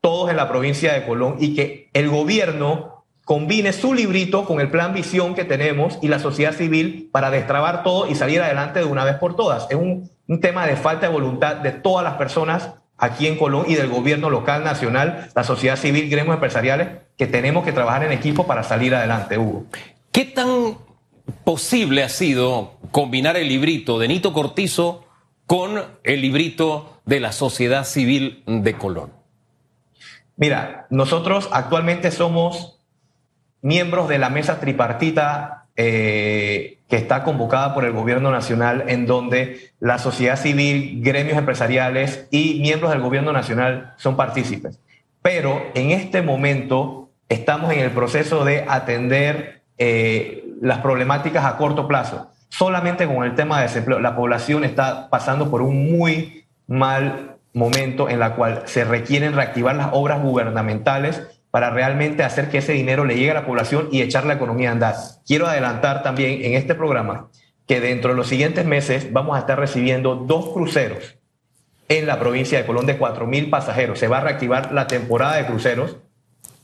todos 0.00 0.30
en 0.30 0.36
la 0.36 0.48
provincia 0.48 0.92
de 0.92 1.06
Colón 1.06 1.36
y 1.38 1.54
que 1.54 1.88
el 1.92 2.08
gobierno 2.08 3.04
combine 3.24 3.72
su 3.72 3.94
librito 3.94 4.44
con 4.44 4.60
el 4.60 4.70
plan 4.70 4.92
visión 4.92 5.34
que 5.34 5.44
tenemos 5.44 5.98
y 6.02 6.08
la 6.08 6.18
sociedad 6.18 6.52
civil 6.52 7.08
para 7.12 7.30
destrabar 7.30 7.84
todo 7.84 8.10
y 8.10 8.16
salir 8.16 8.40
adelante 8.40 8.80
de 8.80 8.84
una 8.84 9.04
vez 9.04 9.16
por 9.16 9.36
todas. 9.36 9.68
Es 9.70 9.76
un, 9.76 10.10
tema 10.40 10.66
de 10.66 10.76
falta 10.76 11.06
de 11.06 11.12
voluntad 11.12 11.56
de 11.56 11.72
todas 11.72 12.02
las 12.02 12.14
personas 12.14 12.70
aquí 12.96 13.26
en 13.26 13.36
Colón 13.36 13.66
y 13.68 13.74
del 13.74 13.88
gobierno 13.88 14.30
local, 14.30 14.64
nacional, 14.64 15.28
la 15.34 15.44
sociedad 15.44 15.76
civil, 15.76 16.08
gremios 16.08 16.34
empresariales, 16.34 16.88
que 17.18 17.26
tenemos 17.26 17.64
que 17.64 17.72
trabajar 17.72 18.02
en 18.04 18.12
equipo 18.12 18.46
para 18.46 18.62
salir 18.62 18.94
adelante, 18.94 19.36
Hugo. 19.36 19.66
¿Qué 20.12 20.26
tan 20.26 20.76
posible 21.42 22.02
ha 22.02 22.10
sido 22.10 22.74
combinar 22.90 23.38
el 23.38 23.48
librito 23.48 23.98
de 23.98 24.08
Nito 24.08 24.34
Cortizo 24.34 25.06
con 25.46 25.82
el 26.04 26.20
librito 26.20 27.00
de 27.06 27.18
la 27.18 27.32
sociedad 27.32 27.84
civil 27.84 28.42
de 28.46 28.74
Colón? 28.74 29.10
Mira, 30.36 30.86
nosotros 30.90 31.48
actualmente 31.50 32.10
somos 32.10 32.78
miembros 33.62 34.06
de 34.06 34.18
la 34.18 34.28
mesa 34.28 34.60
tripartita 34.60 35.64
eh, 35.76 36.76
que 36.90 36.96
está 36.96 37.24
convocada 37.24 37.72
por 37.72 37.86
el 37.86 37.92
gobierno 37.92 38.30
nacional, 38.30 38.84
en 38.88 39.06
donde 39.06 39.70
la 39.80 39.98
sociedad 39.98 40.38
civil, 40.38 41.00
gremios 41.02 41.38
empresariales 41.38 42.28
y 42.30 42.60
miembros 42.60 42.92
del 42.92 43.00
gobierno 43.00 43.32
nacional 43.32 43.94
son 43.96 44.16
partícipes. 44.16 44.78
Pero 45.22 45.70
en 45.72 45.90
este 45.90 46.20
momento 46.20 47.08
estamos 47.30 47.72
en 47.72 47.78
el 47.78 47.92
proceso 47.92 48.44
de 48.44 48.66
atender 48.68 49.61
eh, 49.84 50.44
las 50.60 50.78
problemáticas 50.78 51.44
a 51.44 51.56
corto 51.56 51.88
plazo. 51.88 52.30
Solamente 52.48 53.04
con 53.08 53.24
el 53.24 53.34
tema 53.34 53.56
de 53.56 53.64
desempleo, 53.64 53.98
la 53.98 54.14
población 54.14 54.62
está 54.62 55.10
pasando 55.10 55.50
por 55.50 55.60
un 55.60 55.90
muy 55.90 56.44
mal 56.68 57.38
momento 57.52 58.08
en 58.08 58.20
la 58.20 58.36
cual 58.36 58.62
se 58.66 58.84
requieren 58.84 59.34
reactivar 59.34 59.74
las 59.74 59.88
obras 59.90 60.22
gubernamentales 60.22 61.22
para 61.50 61.70
realmente 61.70 62.22
hacer 62.22 62.48
que 62.48 62.58
ese 62.58 62.74
dinero 62.74 63.04
le 63.04 63.16
llegue 63.16 63.32
a 63.32 63.34
la 63.34 63.44
población 63.44 63.88
y 63.90 64.02
echar 64.02 64.24
la 64.24 64.34
economía 64.34 64.68
a 64.68 64.72
andar. 64.72 64.94
Quiero 65.26 65.48
adelantar 65.48 66.04
también 66.04 66.44
en 66.44 66.54
este 66.54 66.76
programa 66.76 67.28
que 67.66 67.80
dentro 67.80 68.10
de 68.10 68.16
los 68.16 68.28
siguientes 68.28 68.64
meses 68.64 69.12
vamos 69.12 69.34
a 69.34 69.40
estar 69.40 69.58
recibiendo 69.58 70.14
dos 70.14 70.50
cruceros 70.50 71.16
en 71.88 72.06
la 72.06 72.20
provincia 72.20 72.56
de 72.56 72.66
Colón 72.66 72.86
de 72.86 73.00
4.000 73.00 73.50
pasajeros. 73.50 73.98
Se 73.98 74.06
va 74.06 74.18
a 74.18 74.20
reactivar 74.20 74.70
la 74.70 74.86
temporada 74.86 75.36
de 75.38 75.46
cruceros 75.46 75.96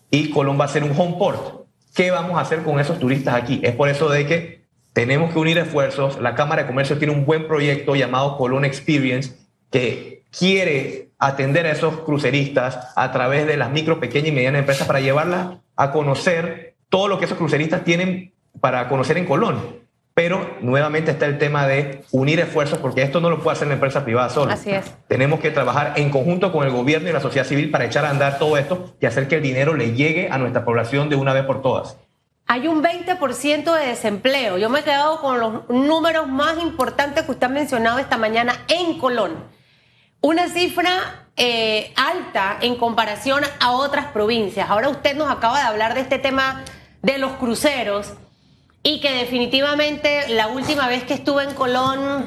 y 0.09 0.31
Colón 0.31 0.59
va 0.59 0.67
a 0.67 0.69
ser 0.69 0.85
un 0.85 0.93
home 0.97 1.17
port. 1.19 1.68
¿Qué 1.99 2.13
vamos 2.13 2.39
a 2.39 2.43
hacer 2.43 2.63
con 2.63 2.79
esos 2.79 3.01
turistas 3.01 3.35
aquí? 3.35 3.59
Es 3.65 3.75
por 3.75 3.89
eso 3.89 4.09
de 4.09 4.25
que 4.25 4.63
tenemos 4.93 5.33
que 5.33 5.39
unir 5.41 5.59
esfuerzos. 5.59 6.21
La 6.21 6.37
Cámara 6.37 6.63
de 6.63 6.69
Comercio 6.69 6.97
tiene 6.97 7.13
un 7.13 7.27
buen 7.27 7.49
proyecto 7.49 7.97
llamado 7.97 8.37
Colón 8.37 8.65
Experience 8.65 9.35
que 9.69 10.23
quiere 10.31 11.09
atender 11.19 11.67
a 11.67 11.73
esos 11.73 12.03
cruceristas 12.03 12.93
a 12.95 13.11
través 13.11 13.49
de 13.49 13.57
las 13.57 13.73
micro, 13.73 13.99
pequeñas 13.99 14.29
y 14.29 14.33
medianas 14.33 14.61
empresas 14.61 14.87
para 14.87 15.01
llevarlas 15.01 15.57
a 15.75 15.91
conocer 15.91 16.77
todo 16.89 17.09
lo 17.09 17.19
que 17.19 17.25
esos 17.25 17.37
cruceristas 17.37 17.83
tienen 17.83 18.33
para 18.61 18.89
conocer 18.89 19.19
en 19.19 19.25
Colón. 19.25 19.59
Pero 20.19 20.57
nuevamente 20.63 21.13
está 21.13 21.27
el 21.27 21.39
tema 21.39 21.69
de 21.69 22.03
unir 22.11 22.41
esfuerzos, 22.41 22.79
porque 22.79 23.03
esto 23.03 23.21
no 23.21 23.31
lo 23.31 23.41
puede 23.41 23.57
hacer 23.57 23.69
la 23.69 23.75
empresa 23.75 24.05
privada 24.05 24.29
sola. 24.31 24.55
Así 24.55 24.69
es. 24.69 24.93
Tenemos 25.07 25.39
que 25.39 25.53
trabajar 25.53 25.93
en 25.95 26.11
conjunto 26.11 26.51
con 26.51 26.67
el 26.67 26.73
gobierno 26.73 27.09
y 27.09 27.13
la 27.13 27.21
sociedad 27.21 27.47
civil 27.47 27.71
para 27.71 27.85
echar 27.85 28.05
a 28.05 28.11
andar 28.11 28.37
todo 28.41 28.57
esto 28.57 28.97
y 29.01 29.07
hacer 29.07 29.29
que 29.29 29.37
el 29.37 29.43
dinero 29.43 29.75
le 29.75 29.93
llegue 29.93 30.29
a 30.29 30.39
nuestra 30.39 30.65
población 30.65 31.09
de 31.09 31.15
una 31.15 31.33
vez 31.35 31.45
por 31.45 31.63
todas. 31.63 31.99
Hay 32.49 32.67
un 32.67 32.83
20% 32.83 33.79
de 33.79 33.87
desempleo. 33.87 34.59
Yo 34.59 34.69
me 34.69 34.81
he 34.81 34.83
quedado 34.83 35.21
con 35.21 35.39
los 35.39 35.69
números 35.69 36.27
más 36.27 36.59
importantes 36.59 37.23
que 37.23 37.31
usted 37.31 37.47
ha 37.47 37.51
mencionado 37.51 38.01
esta 38.01 38.17
mañana 38.17 38.65
en 38.67 38.99
Colón 38.99 39.37
una 40.21 40.49
cifra 40.49 41.29
eh, 41.37 41.93
alta 41.95 42.59
en 42.61 42.75
comparación 42.75 43.45
a 43.61 43.71
otras 43.71 44.07
provincias. 44.07 44.69
Ahora 44.69 44.89
usted 44.89 45.17
nos 45.17 45.31
acaba 45.31 45.61
de 45.61 45.65
hablar 45.65 45.95
de 45.95 46.01
este 46.01 46.19
tema 46.19 46.65
de 47.03 47.19
los 47.19 47.31
cruceros 47.35 48.15
y 48.83 49.01
que 49.01 49.13
definitivamente 49.13 50.29
la 50.29 50.49
última 50.49 50.89
vez 50.89 51.05
que 51.05 51.15
estuve 51.15 51.45
en 51.45 51.55
Colón 51.55 52.27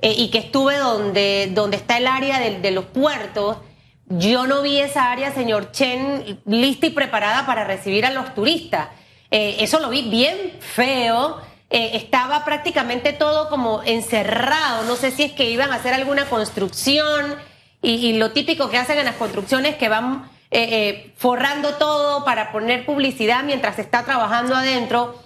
eh, 0.00 0.14
y 0.16 0.30
que 0.30 0.38
estuve 0.38 0.78
donde, 0.78 1.50
donde 1.52 1.76
está 1.76 1.98
el 1.98 2.06
área 2.06 2.38
de, 2.38 2.70
los 2.70 2.84
puertos, 2.86 3.58
yo 4.06 4.46
no 4.46 4.62
vi 4.62 4.78
esa 4.78 5.10
área, 5.10 5.32
señor 5.32 5.72
Chen, 5.72 6.40
lista 6.46 6.86
y 6.86 6.90
preparada 6.90 7.46
para 7.46 7.64
recibir 7.64 8.04
a 8.04 8.10
los 8.10 8.34
turistas. 8.34 8.88
Eh, 9.30 9.56
eso 9.60 9.80
lo 9.80 9.88
vi 9.88 10.02
bien 10.02 10.58
feo 10.60 11.40
eh, 11.74 11.96
estaba 11.96 12.44
prácticamente 12.44 13.14
todo 13.14 13.48
como 13.48 13.82
encerrado. 13.82 14.84
No 14.84 14.94
sé 14.94 15.10
si 15.10 15.22
es 15.22 15.32
que 15.32 15.48
iban 15.48 15.72
a 15.72 15.76
hacer 15.76 15.94
alguna 15.94 16.26
construcción 16.26 17.34
y, 17.80 18.12
lo 18.18 18.32
típico 18.32 18.68
que 18.68 18.76
hacen 18.76 18.98
en 18.98 19.06
las 19.06 19.14
construcciones 19.14 19.76
que 19.76 19.88
van 19.88 20.30
eh, 20.52 20.68
eh, 20.70 21.14
forrando 21.16 21.74
todo 21.74 22.24
para 22.24 22.52
poner 22.52 22.86
publicidad 22.86 23.42
mientras 23.42 23.78
está 23.78 24.04
trabajando 24.04 24.54
adentro. 24.54 25.18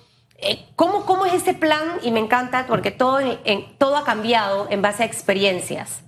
¿cómo, 0.77 1.05
¿Cómo 1.05 1.27
es 1.27 1.35
ese 1.35 1.55
plan? 1.55 1.99
Y 2.03 2.11
me 2.11 2.21
encanta 2.21 2.67
porque 2.67 2.91
todo, 2.91 3.19
todo 3.79 3.97
ha 3.97 4.05
cambiado 4.05 4.69
en 4.71 4.83
base 4.83 5.03
a 5.03 5.07
experiencias. 5.07 6.03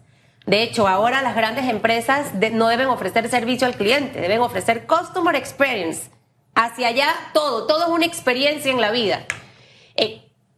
De 0.46 0.62
hecho, 0.62 0.88
ahora 0.88 1.20
las 1.20 1.34
grandes 1.34 1.66
empresas 1.68 2.32
no 2.52 2.68
deben 2.68 2.88
ofrecer 2.88 3.28
servicio 3.28 3.66
al 3.66 3.74
cliente, 3.74 4.20
deben 4.20 4.40
ofrecer 4.40 4.86
customer 4.86 5.34
experience. 5.34 6.10
Hacia 6.54 6.88
allá 6.88 7.08
todo, 7.34 7.66
todo 7.66 7.84
es 7.84 7.90
una 7.90 8.06
experiencia 8.06 8.70
en 8.70 8.80
la 8.80 8.90
vida. 8.90 9.26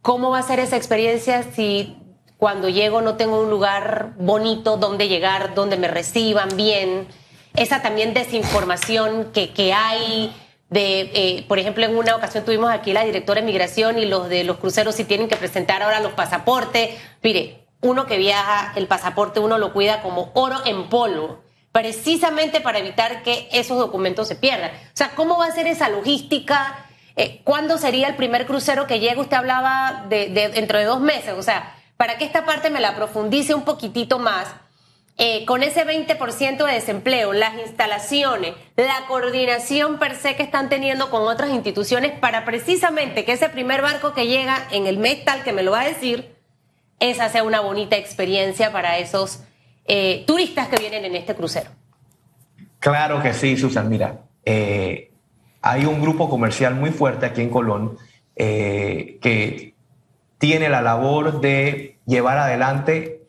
¿Cómo 0.01 0.31
va 0.31 0.39
a 0.39 0.43
ser 0.43 0.59
esa 0.59 0.77
experiencia 0.77 1.43
si 1.43 1.95
cuando 2.37 2.69
llego 2.69 3.01
no 3.01 3.17
tengo 3.17 3.39
un 3.39 3.51
lugar 3.51 4.13
bonito 4.17 4.77
donde 4.77 5.07
llegar, 5.07 5.53
donde 5.53 5.77
me 5.77 5.87
reciban 5.87 6.49
bien? 6.57 7.07
Esa 7.55 7.81
también 7.81 8.13
desinformación 8.13 9.31
que, 9.33 9.51
que 9.51 9.73
hay 9.73 10.33
de, 10.71 11.11
eh, 11.13 11.45
por 11.49 11.59
ejemplo, 11.59 11.83
en 11.83 11.97
una 11.97 12.15
ocasión 12.15 12.45
tuvimos 12.45 12.71
aquí 12.71 12.93
la 12.93 13.03
directora 13.03 13.41
de 13.41 13.45
migración 13.45 13.99
y 13.99 14.05
los 14.05 14.29
de 14.29 14.45
los 14.45 14.57
cruceros 14.57 14.95
si 14.95 15.03
tienen 15.03 15.27
que 15.27 15.35
presentar 15.35 15.83
ahora 15.83 15.99
los 15.99 16.13
pasaportes. 16.13 16.97
Mire, 17.21 17.67
uno 17.81 18.05
que 18.05 18.17
viaja, 18.17 18.71
el 18.77 18.87
pasaporte 18.87 19.41
uno 19.41 19.57
lo 19.57 19.73
cuida 19.73 20.01
como 20.01 20.31
oro 20.33 20.61
en 20.65 20.87
polvo, 20.87 21.41
precisamente 21.73 22.61
para 22.61 22.79
evitar 22.79 23.21
que 23.21 23.49
esos 23.51 23.77
documentos 23.77 24.29
se 24.29 24.35
pierdan. 24.35 24.71
O 24.71 24.93
sea, 24.93 25.09
¿cómo 25.09 25.37
va 25.37 25.47
a 25.47 25.51
ser 25.51 25.67
esa 25.67 25.89
logística? 25.89 26.85
Eh, 27.17 27.41
¿Cuándo 27.43 27.77
sería 27.77 28.07
el 28.07 28.15
primer 28.15 28.45
crucero 28.45 28.87
que 28.87 29.01
llegue? 29.01 29.19
Usted 29.19 29.35
hablaba 29.35 30.05
de, 30.07 30.29
dentro 30.29 30.79
de 30.79 30.85
dos 30.85 31.01
meses. 31.01 31.33
O 31.37 31.43
sea, 31.43 31.75
para 31.97 32.17
que 32.17 32.23
esta 32.23 32.45
parte 32.45 32.69
me 32.69 32.79
la 32.79 32.95
profundice 32.95 33.53
un 33.53 33.63
poquitito 33.63 34.19
más. 34.19 34.47
Eh, 35.17 35.45
con 35.45 35.61
ese 35.61 35.85
20% 35.85 36.65
de 36.65 36.73
desempleo, 36.73 37.33
las 37.33 37.53
instalaciones, 37.59 38.53
la 38.75 39.05
coordinación 39.07 39.99
per 39.99 40.15
se 40.15 40.35
que 40.35 40.43
están 40.43 40.69
teniendo 40.69 41.09
con 41.09 41.23
otras 41.23 41.51
instituciones 41.51 42.17
para 42.19 42.45
precisamente 42.45 43.23
que 43.23 43.33
ese 43.33 43.49
primer 43.49 43.81
barco 43.81 44.13
que 44.13 44.27
llega 44.27 44.67
en 44.71 44.87
el 44.87 44.97
mes 44.97 45.23
tal 45.23 45.43
que 45.43 45.53
me 45.53 45.63
lo 45.63 45.71
va 45.71 45.81
a 45.81 45.85
decir, 45.85 46.35
esa 46.99 47.29
sea 47.29 47.43
una 47.43 47.59
bonita 47.59 47.97
experiencia 47.97 48.71
para 48.71 48.97
esos 48.97 49.43
eh, 49.85 50.23
turistas 50.25 50.69
que 50.69 50.77
vienen 50.77 51.05
en 51.05 51.15
este 51.15 51.35
crucero. 51.35 51.69
Claro 52.79 53.21
que 53.21 53.33
sí, 53.33 53.57
Susan. 53.57 53.89
Mira, 53.89 54.21
eh, 54.43 55.11
hay 55.61 55.85
un 55.85 56.01
grupo 56.01 56.29
comercial 56.29 56.73
muy 56.73 56.89
fuerte 56.89 57.27
aquí 57.27 57.41
en 57.41 57.49
Colón 57.49 57.97
que 58.35 59.75
tiene 60.39 60.69
la 60.69 60.81
labor 60.81 61.41
de 61.41 61.99
llevar 62.07 62.39
adelante 62.39 63.21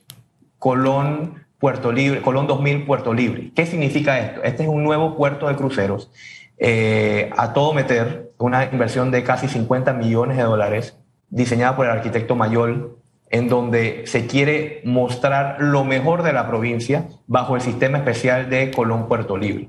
Colón 0.59 1.42
Puerto 1.63 1.93
Libre, 1.93 2.23
Colón 2.23 2.49
2000 2.49 2.87
Puerto 2.87 3.15
Libre. 3.15 3.53
¿Qué 3.55 3.67
significa 3.67 4.19
esto? 4.19 4.43
Este 4.43 4.65
es 4.65 4.69
un 4.69 4.83
nuevo 4.83 5.17
puerto 5.17 5.47
de 5.47 5.55
cruceros 5.55 6.11
eh, 6.59 7.31
a 7.37 7.53
todo 7.53 7.73
meter, 7.73 8.33
una 8.39 8.65
inversión 8.65 9.13
de 9.13 9.23
casi 9.23 9.47
50 9.47 9.93
millones 9.93 10.39
de 10.39 10.43
dólares, 10.43 10.99
diseñada 11.31 11.77
por 11.77 11.87
el 11.87 11.93
arquitecto 11.93 12.35
Mayol, 12.35 12.97
en 13.31 13.49
donde 13.49 14.03
se 14.07 14.27
quiere 14.27 14.81
mostrar 14.83 15.59
lo 15.61 15.85
mejor 15.85 16.25
de 16.25 16.33
la 16.33 16.49
provincia 16.49 17.07
bajo 17.29 17.55
el 17.55 17.61
sistema 17.61 17.99
especial 17.99 18.51
de 18.51 18.73
Colón 18.73 19.07
Puerto 19.07 19.37
Libre. 19.37 19.69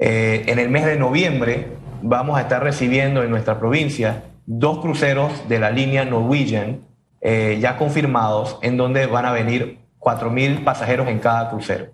Eh, 0.00 0.42
en 0.48 0.58
el 0.58 0.68
mes 0.68 0.84
de 0.84 0.96
noviembre 0.96 1.68
vamos 2.02 2.38
a 2.38 2.40
estar 2.40 2.60
recibiendo 2.60 3.22
en 3.22 3.30
nuestra 3.30 3.60
provincia 3.60 4.24
dos 4.46 4.80
cruceros 4.80 5.48
de 5.48 5.60
la 5.60 5.70
línea 5.70 6.04
Norwegian 6.04 6.80
eh, 7.20 7.58
ya 7.60 7.76
confirmados, 7.76 8.58
en 8.62 8.76
donde 8.76 9.06
van 9.06 9.26
a 9.26 9.32
venir 9.32 9.79
4.000 10.00 10.64
pasajeros 10.64 11.08
en 11.08 11.18
cada 11.18 11.50
crucero. 11.50 11.86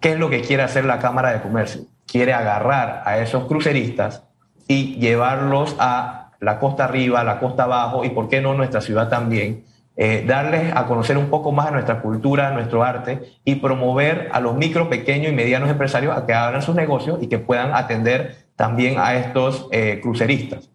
¿Qué 0.00 0.12
es 0.12 0.18
lo 0.18 0.30
que 0.30 0.40
quiere 0.40 0.62
hacer 0.62 0.84
la 0.84 0.98
Cámara 0.98 1.32
de 1.32 1.42
Comercio? 1.42 1.82
Quiere 2.06 2.32
agarrar 2.32 3.02
a 3.04 3.18
esos 3.18 3.44
cruceristas 3.44 4.24
y 4.66 4.96
llevarlos 4.96 5.76
a 5.78 6.30
la 6.40 6.58
costa 6.58 6.84
arriba, 6.84 7.20
a 7.20 7.24
la 7.24 7.38
costa 7.38 7.64
abajo 7.64 8.04
y, 8.04 8.10
¿por 8.10 8.28
qué 8.28 8.40
no, 8.40 8.54
nuestra 8.54 8.80
ciudad 8.80 9.08
también? 9.08 9.64
Eh, 9.96 10.24
darles 10.26 10.74
a 10.74 10.86
conocer 10.86 11.18
un 11.18 11.28
poco 11.28 11.52
más 11.52 11.66
de 11.66 11.72
nuestra 11.72 12.00
cultura, 12.00 12.52
nuestro 12.52 12.82
arte 12.82 13.34
y 13.44 13.56
promover 13.56 14.30
a 14.32 14.40
los 14.40 14.56
micro, 14.56 14.88
pequeños 14.88 15.30
y 15.30 15.34
medianos 15.34 15.68
empresarios 15.68 16.16
a 16.16 16.24
que 16.24 16.32
abran 16.32 16.62
sus 16.62 16.74
negocios 16.74 17.18
y 17.20 17.26
que 17.26 17.38
puedan 17.38 17.74
atender 17.74 18.46
también 18.56 18.98
a 18.98 19.14
estos 19.16 19.68
eh, 19.72 20.00
cruceristas. 20.02 20.70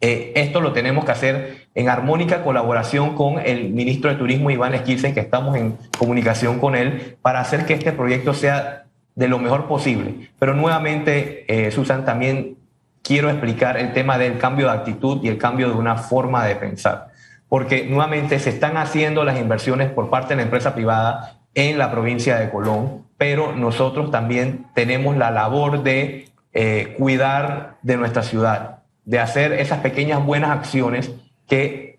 Eh, 0.00 0.32
esto 0.36 0.60
lo 0.60 0.72
tenemos 0.72 1.04
que 1.04 1.12
hacer 1.12 1.68
en 1.74 1.88
armónica 1.88 2.42
colaboración 2.42 3.14
con 3.14 3.38
el 3.38 3.70
ministro 3.70 4.10
de 4.10 4.16
Turismo, 4.16 4.50
Iván 4.50 4.74
Esquilsen, 4.74 5.14
que 5.14 5.20
estamos 5.20 5.56
en 5.56 5.78
comunicación 5.98 6.58
con 6.58 6.74
él, 6.74 7.16
para 7.22 7.40
hacer 7.40 7.64
que 7.64 7.74
este 7.74 7.92
proyecto 7.92 8.34
sea 8.34 8.84
de 9.14 9.28
lo 9.28 9.38
mejor 9.38 9.66
posible. 9.66 10.30
Pero 10.38 10.54
nuevamente, 10.54 11.44
eh, 11.48 11.70
Susan, 11.70 12.04
también 12.04 12.56
quiero 13.02 13.30
explicar 13.30 13.78
el 13.78 13.92
tema 13.92 14.18
del 14.18 14.36
cambio 14.38 14.66
de 14.66 14.72
actitud 14.72 15.20
y 15.22 15.28
el 15.28 15.38
cambio 15.38 15.68
de 15.68 15.74
una 15.74 15.96
forma 15.96 16.44
de 16.44 16.56
pensar. 16.56 17.08
Porque 17.48 17.86
nuevamente 17.86 18.38
se 18.38 18.50
están 18.50 18.76
haciendo 18.76 19.24
las 19.24 19.38
inversiones 19.38 19.90
por 19.90 20.10
parte 20.10 20.30
de 20.30 20.36
la 20.36 20.42
empresa 20.42 20.74
privada 20.74 21.38
en 21.54 21.78
la 21.78 21.90
provincia 21.90 22.36
de 22.36 22.50
Colón, 22.50 23.06
pero 23.16 23.52
nosotros 23.52 24.10
también 24.10 24.66
tenemos 24.74 25.16
la 25.16 25.30
labor 25.30 25.82
de 25.82 26.28
eh, 26.52 26.94
cuidar 26.98 27.76
de 27.82 27.96
nuestra 27.96 28.22
ciudad 28.22 28.75
de 29.06 29.18
hacer 29.18 29.54
esas 29.54 29.80
pequeñas 29.80 30.24
buenas 30.24 30.50
acciones 30.50 31.10
que 31.48 31.96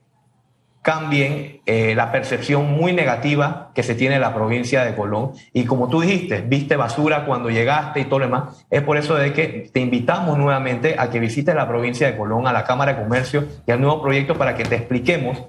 cambien 0.81 1.61
eh, 1.65 1.95
la 1.95 2.13
percepción 2.13 2.71
muy 2.71 2.93
negativa 2.93 3.71
que 3.75 3.83
se 3.83 3.93
tiene 3.93 4.15
en 4.15 4.21
la 4.21 4.33
provincia 4.33 4.85
de 4.85 4.95
Colón. 4.95 5.31
Y 5.51 5.65
como 5.65 5.89
tú 5.89 5.99
dijiste, 5.99 6.41
viste 6.41 6.77
basura 6.77 7.25
cuando 7.25 7.49
llegaste 7.49 8.01
y 8.01 8.05
todo 8.05 8.19
lo 8.19 8.25
demás. 8.25 8.65
Es 8.69 8.83
por 8.83 8.95
eso 8.95 9.15
de 9.15 9.33
que 9.33 9.69
te 9.73 9.81
invitamos 9.81 10.37
nuevamente 10.37 10.95
a 10.97 11.09
que 11.09 11.19
visites 11.19 11.53
la 11.55 11.67
provincia 11.67 12.09
de 12.09 12.15
Colón, 12.15 12.47
a 12.47 12.53
la 12.53 12.63
Cámara 12.63 12.93
de 12.93 13.03
Comercio 13.03 13.45
y 13.65 13.71
al 13.71 13.81
nuevo 13.81 14.01
proyecto 14.01 14.37
para 14.37 14.55
que 14.55 14.63
te 14.63 14.75
expliquemos 14.75 15.43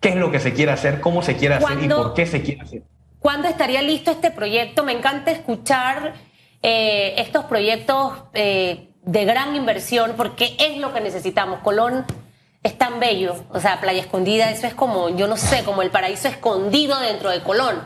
qué 0.00 0.10
es 0.10 0.16
lo 0.16 0.30
que 0.30 0.40
se 0.40 0.54
quiere 0.54 0.72
hacer, 0.72 1.00
cómo 1.00 1.22
se 1.22 1.36
quiere 1.36 1.56
hacer 1.56 1.82
y 1.82 1.88
por 1.88 2.14
qué 2.14 2.24
se 2.24 2.40
quiere 2.40 2.62
hacer. 2.62 2.82
¿Cuándo 3.18 3.48
estaría 3.48 3.82
listo 3.82 4.12
este 4.12 4.30
proyecto? 4.30 4.82
Me 4.82 4.92
encanta 4.92 5.30
escuchar 5.30 6.14
eh, 6.62 7.14
estos 7.18 7.44
proyectos. 7.44 8.14
Eh, 8.32 8.93
de 9.04 9.24
gran 9.24 9.54
inversión 9.54 10.14
porque 10.16 10.56
es 10.58 10.78
lo 10.78 10.92
que 10.92 11.00
necesitamos. 11.00 11.60
Colón 11.60 12.04
es 12.62 12.78
tan 12.78 12.98
bello, 12.98 13.36
o 13.50 13.60
sea, 13.60 13.80
Playa 13.80 14.00
Escondida, 14.00 14.50
eso 14.50 14.66
es 14.66 14.74
como, 14.74 15.10
yo 15.10 15.26
no 15.26 15.36
sé, 15.36 15.64
como 15.64 15.82
el 15.82 15.90
paraíso 15.90 16.28
escondido 16.28 16.98
dentro 16.98 17.30
de 17.30 17.42
Colón. 17.42 17.82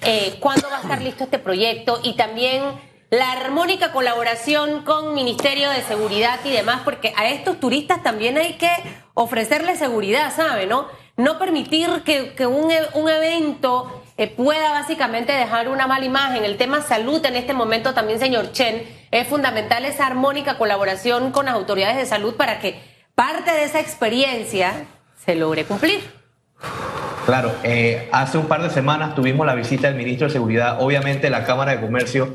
Eh, 0.00 0.36
¿Cuándo 0.40 0.68
va 0.70 0.78
a 0.78 0.80
estar 0.80 1.02
listo 1.02 1.24
este 1.24 1.38
proyecto? 1.38 2.00
Y 2.02 2.14
también 2.14 2.62
la 3.10 3.30
armónica 3.32 3.92
colaboración 3.92 4.84
con 4.84 5.14
Ministerio 5.14 5.68
de 5.68 5.82
Seguridad 5.82 6.40
y 6.44 6.50
demás, 6.50 6.80
porque 6.82 7.12
a 7.14 7.28
estos 7.28 7.60
turistas 7.60 8.02
también 8.02 8.38
hay 8.38 8.54
que 8.54 8.70
ofrecerles 9.12 9.78
seguridad, 9.78 10.34
¿sabe? 10.34 10.66
¿No? 10.66 10.86
No 11.18 11.38
permitir 11.38 11.90
que, 12.04 12.46
un, 12.46 12.72
un 12.94 13.10
evento 13.10 14.01
eh, 14.16 14.28
pueda 14.28 14.70
básicamente 14.70 15.32
dejar 15.32 15.68
una 15.68 15.86
mala 15.86 16.04
imagen. 16.04 16.44
El 16.44 16.56
tema 16.56 16.82
salud 16.82 17.24
en 17.24 17.36
este 17.36 17.54
momento 17.54 17.94
también, 17.94 18.18
señor 18.18 18.52
Chen, 18.52 18.82
es 19.10 19.26
fundamental 19.26 19.84
esa 19.84 20.06
armónica 20.06 20.58
colaboración 20.58 21.32
con 21.32 21.46
las 21.46 21.54
autoridades 21.54 21.96
de 21.96 22.06
salud 22.06 22.34
para 22.36 22.58
que 22.58 22.80
parte 23.14 23.50
de 23.50 23.64
esa 23.64 23.80
experiencia 23.80 24.86
se 25.24 25.34
logre 25.34 25.64
cumplir. 25.64 26.00
Claro, 27.26 27.54
eh, 27.62 28.08
hace 28.12 28.36
un 28.36 28.46
par 28.46 28.62
de 28.62 28.70
semanas 28.70 29.14
tuvimos 29.14 29.46
la 29.46 29.54
visita 29.54 29.86
del 29.86 29.96
ministro 29.96 30.26
de 30.26 30.32
Seguridad. 30.32 30.78
Obviamente 30.80 31.30
la 31.30 31.44
Cámara 31.44 31.72
de 31.72 31.80
Comercio 31.80 32.34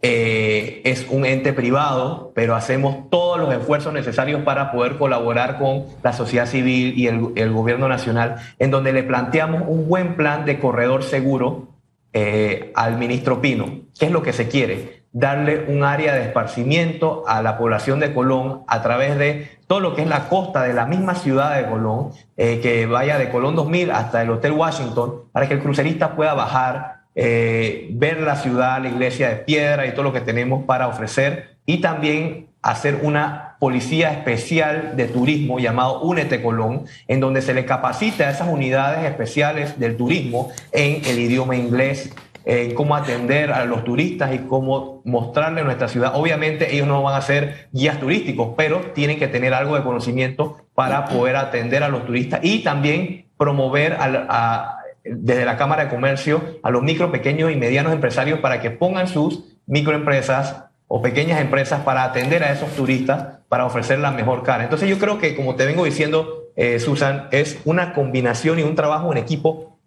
eh, 0.00 0.80
es 0.84 1.06
un 1.10 1.26
ente 1.26 1.52
privado, 1.52 2.30
pero 2.34 2.54
hacemos 2.54 3.10
todos 3.10 3.38
los 3.38 3.52
esfuerzos 3.52 3.92
necesarios 3.92 4.42
para 4.42 4.70
poder 4.70 4.96
colaborar 4.96 5.58
con 5.58 5.86
la 6.04 6.12
sociedad 6.12 6.46
civil 6.46 6.94
y 6.96 7.08
el, 7.08 7.52
gobierno 7.52 7.88
nacional, 7.88 8.36
en 8.60 8.70
donde 8.70 8.92
le 8.92 9.02
planteamos 9.02 9.62
un 9.66 9.88
buen 9.88 10.14
plan 10.14 10.44
de 10.44 10.60
corredor 10.60 11.02
seguro 11.02 11.68
eh, 12.12 12.70
al 12.76 12.96
ministro 12.96 13.40
Pino. 13.40 13.80
¿Qué 13.98 14.06
es 14.06 14.12
lo 14.12 14.22
que 14.22 14.32
se 14.32 14.46
quiere? 14.46 15.02
Darle 15.10 15.64
un 15.66 15.82
área 15.82 16.14
de 16.14 16.22
esparcimiento 16.22 17.24
a 17.26 17.42
la 17.42 17.58
población 17.58 17.98
de 17.98 18.14
Colón 18.14 18.62
a 18.68 18.82
través 18.82 19.18
de 19.18 19.58
todo 19.66 19.80
lo 19.80 19.96
que 19.96 20.02
es 20.02 20.08
la 20.08 20.28
costa 20.28 20.62
de 20.62 20.74
la 20.74 20.86
misma 20.86 21.16
ciudad 21.16 21.56
de 21.56 21.68
Colón, 21.68 22.10
eh, 22.36 22.60
que 22.62 22.86
vaya 22.86 23.18
de 23.18 23.30
Colón 23.30 23.56
2000 23.56 23.90
hasta 23.90 24.22
el 24.22 24.30
Hotel 24.30 24.52
Washington, 24.52 25.24
para 25.32 25.48
que 25.48 25.54
el 25.54 25.60
crucerista 25.60 26.14
pueda 26.14 26.34
bajar 26.34 26.97
eh, 27.20 27.88
ver 27.90 28.20
la 28.20 28.36
ciudad, 28.36 28.80
la 28.80 28.90
iglesia 28.90 29.28
de 29.30 29.36
piedra 29.38 29.86
y 29.86 29.90
todo 29.90 30.04
lo 30.04 30.12
que 30.12 30.20
tenemos 30.20 30.62
para 30.66 30.86
ofrecer 30.86 31.56
y 31.66 31.80
también 31.80 32.46
hacer 32.62 33.00
una 33.02 33.56
policía 33.58 34.12
especial 34.12 34.92
de 34.96 35.06
turismo 35.06 35.58
llamado 35.58 36.00
Únete 36.02 36.40
Colón, 36.40 36.84
en 37.08 37.18
donde 37.18 37.42
se 37.42 37.54
le 37.54 37.64
capacita 37.64 38.28
a 38.28 38.30
esas 38.30 38.46
unidades 38.46 39.04
especiales 39.04 39.80
del 39.80 39.96
turismo 39.96 40.52
en 40.70 41.04
el 41.06 41.18
idioma 41.18 41.56
inglés, 41.56 42.14
en 42.44 42.72
cómo 42.74 42.94
atender 42.94 43.50
a 43.50 43.64
los 43.64 43.82
turistas 43.82 44.32
y 44.32 44.38
cómo 44.38 45.02
mostrarle 45.04 45.64
nuestra 45.64 45.88
ciudad. 45.88 46.12
Obviamente 46.14 46.72
ellos 46.72 46.86
no 46.86 47.02
van 47.02 47.16
a 47.16 47.20
ser 47.20 47.66
guías 47.72 47.98
turísticos, 47.98 48.50
pero 48.56 48.92
tienen 48.94 49.18
que 49.18 49.26
tener 49.26 49.54
algo 49.54 49.74
de 49.74 49.82
conocimiento 49.82 50.58
para 50.72 51.06
poder 51.06 51.34
atender 51.34 51.82
a 51.82 51.88
los 51.88 52.06
turistas 52.06 52.38
y 52.44 52.60
también 52.60 53.26
promover 53.36 53.94
a 53.98 54.78
desde 55.10 55.44
la 55.44 55.56
Cámara 55.56 55.84
de 55.84 55.90
Comercio 55.90 56.58
a 56.62 56.70
los 56.70 56.82
micro, 56.82 57.10
pequeños 57.10 57.50
y 57.52 57.56
medianos 57.56 57.92
empresarios 57.92 58.40
para 58.40 58.60
que 58.60 58.70
pongan 58.70 59.08
sus 59.08 59.44
microempresas 59.66 60.64
o 60.86 61.02
pequeñas 61.02 61.40
empresas 61.40 61.82
para 61.82 62.04
atender 62.04 62.42
a 62.42 62.52
esos 62.52 62.70
turistas, 62.70 63.40
para 63.48 63.66
ofrecer 63.66 63.98
la 63.98 64.10
mejor 64.10 64.42
cara. 64.42 64.64
Entonces 64.64 64.88
yo 64.88 64.98
creo 64.98 65.18
que, 65.18 65.36
como 65.36 65.54
te 65.54 65.66
vengo 65.66 65.84
diciendo, 65.84 66.44
eh, 66.56 66.80
Susan, 66.80 67.28
es 67.30 67.58
una 67.64 67.92
combinación 67.92 68.58
y 68.58 68.62
un 68.62 68.74
trabajo 68.74 69.12
en 69.12 69.18
equipo 69.18 69.78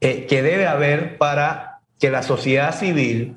eh, 0.00 0.26
que 0.26 0.42
debe 0.42 0.66
haber 0.66 1.18
para 1.18 1.80
que 1.98 2.10
la 2.10 2.22
sociedad 2.22 2.74
civil 2.74 3.36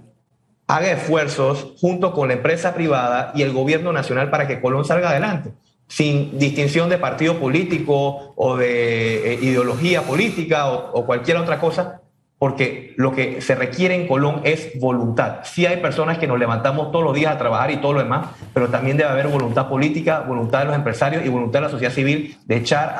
haga 0.67 0.91
esfuerzos 0.91 1.73
junto 1.79 2.13
con 2.13 2.27
la 2.27 2.35
empresa 2.35 2.73
privada 2.73 3.31
y 3.35 3.41
el 3.41 3.53
gobierno 3.53 3.93
nacional 3.93 4.29
para 4.29 4.47
que 4.47 4.61
Colón 4.61 4.85
salga 4.85 5.09
adelante 5.09 5.51
sin 5.87 6.37
distinción 6.37 6.89
de 6.89 6.97
partido 6.97 7.39
político 7.39 8.33
o 8.35 8.57
de 8.57 9.33
eh, 9.33 9.39
ideología 9.41 10.01
política 10.01 10.69
o, 10.69 11.05
cualquier 11.05 11.37
otra 11.37 11.59
cosa, 11.59 12.01
porque 12.39 12.93
lo 12.97 13.13
que 13.13 13.41
se 13.41 13.55
requiere 13.55 13.95
en 13.95 14.07
Colón 14.07 14.41
es 14.43 14.79
voluntad. 14.79 15.39
Sí 15.43 15.65
hay 15.65 15.77
personas 15.77 16.19
que 16.19 16.27
nos 16.27 16.37
levantamos 16.37 16.91
todos 16.91 17.03
los 17.03 17.15
días 17.15 17.33
a 17.33 17.37
trabajar 17.37 17.71
y 17.71 17.77
todo 17.77 17.93
lo 17.93 17.99
demás, 17.99 18.27
pero 18.53 18.67
también 18.67 18.95
debe 18.95 19.09
haber 19.09 19.27
voluntad 19.27 19.69
política, 19.69 20.19
voluntad 20.19 20.59
de 20.59 20.65
los 20.65 20.75
empresarios 20.75 21.25
y 21.25 21.29
voluntad 21.29 21.59
de 21.59 21.65
la 21.65 21.71
sociedad 21.71 21.93
civil 21.93 22.37
de 22.45 22.57
echar 22.57 22.95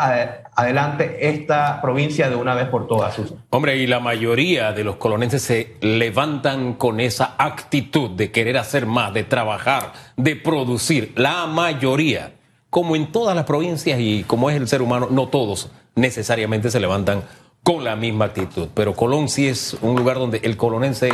adelante 0.55 1.29
esta 1.29 1.79
provincia 1.81 2.29
de 2.29 2.35
una 2.35 2.55
vez 2.55 2.67
por 2.69 2.87
todas. 2.87 3.21
Hombre, 3.51 3.77
y 3.77 3.85
la 3.85 3.99
mayoría 3.99 4.73
de 4.73 4.83
los 4.83 4.95
colonenses 4.95 5.43
se 5.43 5.75
levantan 5.81 6.73
con 6.73 6.99
esa 6.99 7.35
actitud 7.37 8.09
de 8.11 8.31
querer 8.31 8.57
hacer 8.57 8.87
más, 8.87 9.13
de 9.13 9.23
trabajar, 9.23 9.93
de 10.15 10.35
producir. 10.35 11.13
La 11.15 11.45
mayoría, 11.45 12.36
como 12.77 12.95
en 12.95 13.11
todas 13.11 13.35
las 13.35 13.45
provincias 13.45 13.99
y 13.99 14.23
como 14.27 14.51
es 14.51 14.55
el 14.55 14.67
ser 14.67 14.83
humano, 14.83 15.07
no 15.09 15.29
todos 15.29 15.71
necesariamente 15.95 16.69
se 16.69 16.79
levantan 16.79 17.23
con 17.63 17.83
la 17.83 17.95
misma 17.95 18.25
actitud. 18.25 18.67
Pero 18.75 18.93
Colón 18.93 19.29
sí 19.29 19.47
es 19.47 19.75
un 19.81 19.95
lugar 19.95 20.19
donde 20.19 20.41
el 20.43 20.57
colonense, 20.57 21.11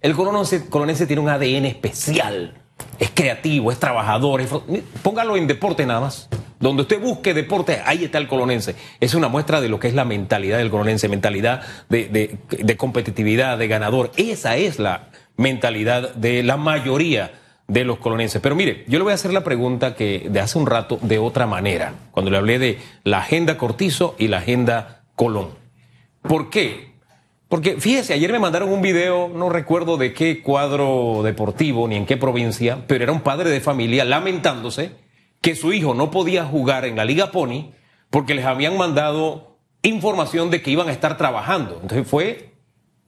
el 0.00 0.16
colonense, 0.16 0.68
colonense 0.68 1.06
tiene 1.06 1.22
un 1.22 1.28
ADN 1.28 1.66
especial. 1.66 2.54
Es 2.98 3.12
creativo, 3.14 3.70
es 3.70 3.78
trabajador. 3.78 4.42
póngalo 5.04 5.36
en 5.36 5.46
deporte 5.46 5.86
nada 5.86 6.00
más. 6.00 6.28
Donde 6.58 6.82
usted 6.82 7.00
busque 7.00 7.32
deporte, 7.32 7.80
ahí 7.86 8.02
está 8.02 8.18
el 8.18 8.26
colonense. 8.26 8.74
Es 8.98 9.14
una 9.14 9.28
muestra 9.28 9.60
de 9.60 9.68
lo 9.68 9.78
que 9.78 9.86
es 9.86 9.94
la 9.94 10.04
mentalidad 10.04 10.58
del 10.58 10.70
colonense, 10.70 11.08
mentalidad 11.08 11.62
de, 11.90 12.38
de 12.48 12.76
competitividad, 12.76 13.56
de 13.56 13.68
ganador. 13.68 14.10
Esa 14.16 14.56
es 14.56 14.80
la 14.80 15.10
mentalidad 15.36 16.12
de 16.16 16.42
la 16.42 16.56
mayoría 16.56 17.30
de 17.74 17.84
los 17.84 17.98
colonenses. 17.98 18.40
Pero 18.40 18.54
mire, 18.54 18.84
yo 18.86 18.98
le 18.98 19.02
voy 19.02 19.10
a 19.10 19.16
hacer 19.16 19.32
la 19.32 19.42
pregunta 19.42 19.96
que 19.96 20.28
de 20.30 20.40
hace 20.40 20.56
un 20.56 20.66
rato 20.66 20.98
de 21.02 21.18
otra 21.18 21.46
manera, 21.46 21.92
cuando 22.12 22.30
le 22.30 22.38
hablé 22.38 22.58
de 22.58 22.78
la 23.02 23.18
agenda 23.18 23.58
Cortizo 23.58 24.14
y 24.16 24.28
la 24.28 24.38
agenda 24.38 25.02
Colón. 25.16 25.48
¿Por 26.22 26.50
qué? 26.50 26.94
Porque 27.48 27.80
fíjese, 27.80 28.14
ayer 28.14 28.32
me 28.32 28.38
mandaron 28.38 28.72
un 28.72 28.80
video, 28.80 29.28
no 29.28 29.50
recuerdo 29.50 29.96
de 29.96 30.14
qué 30.14 30.40
cuadro 30.40 31.22
deportivo 31.24 31.86
ni 31.88 31.96
en 31.96 32.06
qué 32.06 32.16
provincia, 32.16 32.84
pero 32.86 33.02
era 33.04 33.12
un 33.12 33.20
padre 33.20 33.50
de 33.50 33.60
familia 33.60 34.04
lamentándose 34.04 34.92
que 35.40 35.56
su 35.56 35.72
hijo 35.72 35.94
no 35.94 36.10
podía 36.10 36.44
jugar 36.44 36.84
en 36.84 36.96
la 36.96 37.04
Liga 37.04 37.32
Pony 37.32 37.72
porque 38.08 38.34
les 38.34 38.46
habían 38.46 38.76
mandado 38.76 39.58
información 39.82 40.50
de 40.50 40.62
que 40.62 40.70
iban 40.70 40.88
a 40.88 40.92
estar 40.92 41.16
trabajando. 41.16 41.80
Entonces 41.82 42.06
fue 42.06 42.54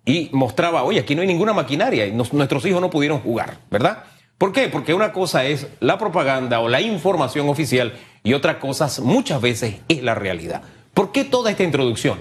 y 0.04 0.28
mostraba, 0.32 0.82
oye, 0.82 1.00
aquí 1.00 1.14
no 1.14 1.22
hay 1.22 1.28
ninguna 1.28 1.52
maquinaria 1.52 2.06
y 2.06 2.12
nuestros 2.12 2.66
hijos 2.66 2.80
no 2.80 2.90
pudieron 2.90 3.20
jugar, 3.20 3.58
¿verdad? 3.70 4.04
¿Por 4.38 4.52
qué? 4.52 4.68
Porque 4.68 4.92
una 4.92 5.12
cosa 5.12 5.46
es 5.46 5.66
la 5.80 5.96
propaganda 5.96 6.60
o 6.60 6.68
la 6.68 6.82
información 6.82 7.48
oficial 7.48 7.94
y 8.22 8.34
otra 8.34 8.58
cosa 8.58 8.88
muchas 9.02 9.40
veces 9.40 9.76
es 9.88 10.02
la 10.02 10.14
realidad. 10.14 10.62
¿Por 10.92 11.10
qué 11.10 11.24
toda 11.24 11.50
esta 11.50 11.62
introducción? 11.62 12.18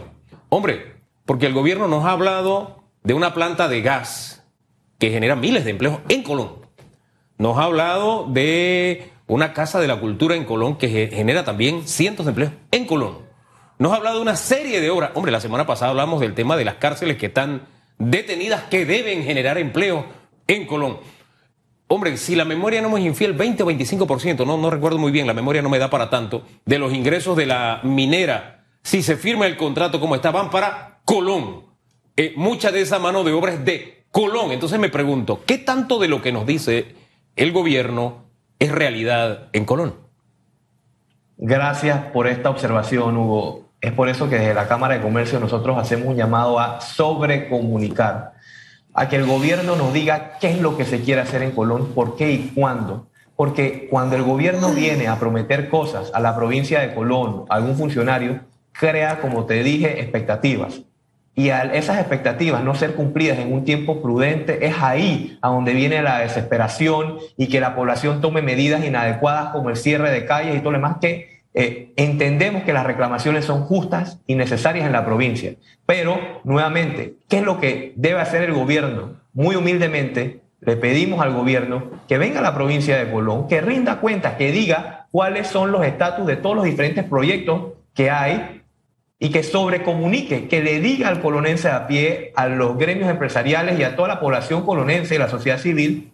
Hombre, 0.50 0.96
porque 1.26 1.48
el 1.48 1.54
gobierno 1.54 1.88
nos 1.88 2.06
ha 2.06 2.12
hablado 2.12 2.84
de 3.04 3.14
una 3.14 3.34
planta 3.34 3.68
de 3.68 3.82
gas 3.82 4.44
que 4.98 5.12
genera 5.12 5.36
miles 5.36 5.66
de 5.66 5.72
empleos 5.72 6.00
en 6.08 6.24
Colón. 6.24 6.66
Nos 7.38 7.58
ha 7.58 7.64
hablado 7.64 8.28
de 8.30 9.12
una 9.28 9.54
casa 9.54 9.82
de 9.82 9.88
la 9.88 10.00
cultura 10.00 10.36
en 10.36 10.46
Colón 10.46 10.78
que 10.78 11.10
genera 11.12 11.44
también 11.44 11.88
cientos 11.88 12.26
de 12.26 12.30
empleos 12.30 12.54
en 12.72 12.86
Colón. 12.86 13.26
Nos 13.78 13.92
ha 13.92 13.98
hablado 13.98 14.18
de 14.18 14.22
una 14.22 14.38
serie 14.38 14.80
de 14.80 14.90
obras. 14.90 15.12
Hombre, 15.16 15.34
la 15.34 15.42
semana 15.42 15.66
pasada 15.66 15.92
hablamos 15.92 16.22
del 16.22 16.34
tema 16.34 16.56
de 16.56 16.64
las 16.64 16.76
cárceles 16.76 17.18
que 17.18 17.26
están 17.26 17.64
detenidas 17.98 18.64
que 18.64 18.86
deben 18.86 19.24
generar 19.24 19.58
empleo 19.58 20.06
en 20.48 20.66
Colón. 20.66 21.00
Hombre, 21.88 22.18
si 22.18 22.36
la 22.36 22.46
memoria 22.46 22.82
no 22.82 22.90
me 22.90 23.00
es 23.00 23.06
infiel, 23.06 23.34
20 23.34 23.64
o 23.64 23.66
25%, 23.68 24.46
no, 24.46 24.58
no 24.58 24.70
recuerdo 24.70 24.98
muy 24.98 25.12
bien, 25.12 25.28
la 25.28 25.34
memoria 25.34 25.62
no 25.62 25.70
me 25.70 25.80
da 25.80 25.90
para 25.90 26.10
tanto, 26.10 26.44
de 26.66 26.80
los 26.80 26.94
ingresos 26.94 27.38
de 27.38 27.46
la 27.46 27.80
minera 27.84 28.56
si 28.86 29.02
se 29.02 29.18
firma 29.18 29.48
el 29.48 29.58
contrato 29.58 30.00
como 30.00 30.14
está, 30.14 30.30
van 30.30 30.52
para 30.52 31.00
Colón. 31.06 31.64
Eh, 32.16 32.36
mucha 32.38 32.72
de 32.72 32.82
esa 32.82 33.00
mano 33.00 33.24
de 33.24 33.34
obra 33.34 33.54
es 33.54 33.66
de 33.66 34.06
Colón. 34.12 34.52
Entonces 34.52 34.80
me 34.80 34.90
pregunto, 34.90 35.42
¿qué 35.48 35.58
tanto 35.58 35.98
de 35.98 36.08
lo 36.08 36.22
que 36.22 36.32
nos 36.32 36.46
dice 36.46 36.96
el 37.36 37.52
gobierno 37.52 38.26
es 38.60 38.72
realidad 38.72 39.50
en 39.54 39.66
Colón? 39.66 39.96
Gracias 41.38 42.00
por 42.14 42.28
esta 42.28 42.52
observación, 42.52 43.18
Hugo. 43.18 43.72
Es 43.82 43.92
por 43.92 44.08
eso 44.08 44.30
que 44.30 44.38
desde 44.38 44.54
la 44.54 44.68
Cámara 44.68 44.94
de 44.94 45.02
Comercio 45.02 45.40
nosotros 45.40 45.80
hacemos 45.80 46.10
un 46.10 46.16
llamado 46.16 46.60
a 46.60 46.80
sobrecomunicar, 46.80 48.34
a 48.96 49.10
que 49.10 49.18
el 49.18 49.26
gobierno 49.26 49.76
nos 49.76 49.94
diga 49.94 50.38
qué 50.40 50.50
es 50.52 50.60
lo 50.60 50.78
que 50.78 50.86
se 50.86 51.02
quiere 51.02 51.22
hacer 51.22 51.44
en 51.44 51.52
Colón, 51.52 51.94
por 51.94 52.16
qué 52.16 52.32
y 52.32 52.52
cuándo. 52.56 53.08
Porque 53.36 53.88
cuando 53.92 54.16
el 54.16 54.24
gobierno 54.24 54.70
viene 54.72 55.10
a 55.10 55.20
prometer 55.20 55.70
cosas 55.70 56.10
a 56.14 56.22
la 56.22 56.36
provincia 56.36 56.80
de 56.80 56.96
Colón, 56.96 57.44
a 57.50 57.56
algún 57.56 57.76
funcionario, 57.76 58.40
crea, 58.72 59.20
como 59.20 59.46
te 59.46 59.62
dije, 59.62 60.00
expectativas. 60.00 60.82
Y 61.38 61.50
al 61.50 61.76
esas 61.76 62.00
expectativas 62.00 62.64
no 62.64 62.76
ser 62.76 62.96
cumplidas 62.96 63.40
en 63.40 63.52
un 63.52 63.66
tiempo 63.66 64.02
prudente, 64.02 64.66
es 64.66 64.76
ahí 64.82 65.38
a 65.42 65.50
donde 65.50 65.74
viene 65.74 66.02
la 66.02 66.20
desesperación 66.20 67.18
y 67.36 67.48
que 67.48 67.60
la 67.60 67.76
población 67.76 68.22
tome 68.22 68.42
medidas 68.42 68.86
inadecuadas 68.86 69.50
como 69.50 69.70
el 69.70 69.76
cierre 69.76 70.12
de 70.12 70.26
calles 70.26 70.56
y 70.56 70.60
todo 70.60 70.72
lo 70.72 70.78
demás 70.78 70.98
que 71.02 71.35
eh, 71.58 71.94
entendemos 71.96 72.64
que 72.64 72.74
las 72.74 72.86
reclamaciones 72.86 73.46
son 73.46 73.62
justas 73.62 74.20
y 74.28 74.36
necesarias 74.36 74.86
en 74.86 74.92
la 74.92 75.06
provincia. 75.06 75.56
Pero, 75.86 76.20
nuevamente, 76.44 77.16
¿qué 77.30 77.38
es 77.38 77.44
lo 77.44 77.62
que 77.62 77.94
debe 77.96 78.20
hacer 78.20 78.44
el 78.44 78.54
gobierno? 78.54 79.22
Muy 79.34 79.56
humildemente, 79.56 80.42
le 80.60 80.76
pedimos 80.76 81.22
al 81.22 81.34
gobierno 81.34 81.92
que 82.10 82.18
venga 82.18 82.40
a 82.40 82.44
la 82.44 82.54
provincia 82.54 82.98
de 82.98 83.10
Colón, 83.10 83.48
que 83.48 83.62
rinda 83.62 84.02
cuentas, 84.02 84.36
que 84.36 84.52
diga 84.52 85.08
cuáles 85.12 85.48
son 85.48 85.72
los 85.72 85.86
estatus 85.86 86.28
de 86.28 86.36
todos 86.36 86.58
los 86.58 86.66
diferentes 86.66 87.06
proyectos 87.06 87.74
que 87.94 88.10
hay 88.10 88.64
y 89.18 89.30
que 89.30 89.44
sobrecomunique, 89.44 90.50
que 90.50 90.62
le 90.62 90.82
diga 90.82 91.08
al 91.08 91.22
colonense 91.22 91.70
a 91.70 91.88
pie, 91.88 92.34
a 92.36 92.48
los 92.48 92.78
gremios 92.78 93.10
empresariales 93.10 93.80
y 93.80 93.84
a 93.84 93.96
toda 93.96 94.10
la 94.10 94.20
población 94.20 94.66
colonense 94.66 95.16
y 95.16 95.20
la 95.20 95.30
sociedad 95.30 95.58
civil 95.58 96.12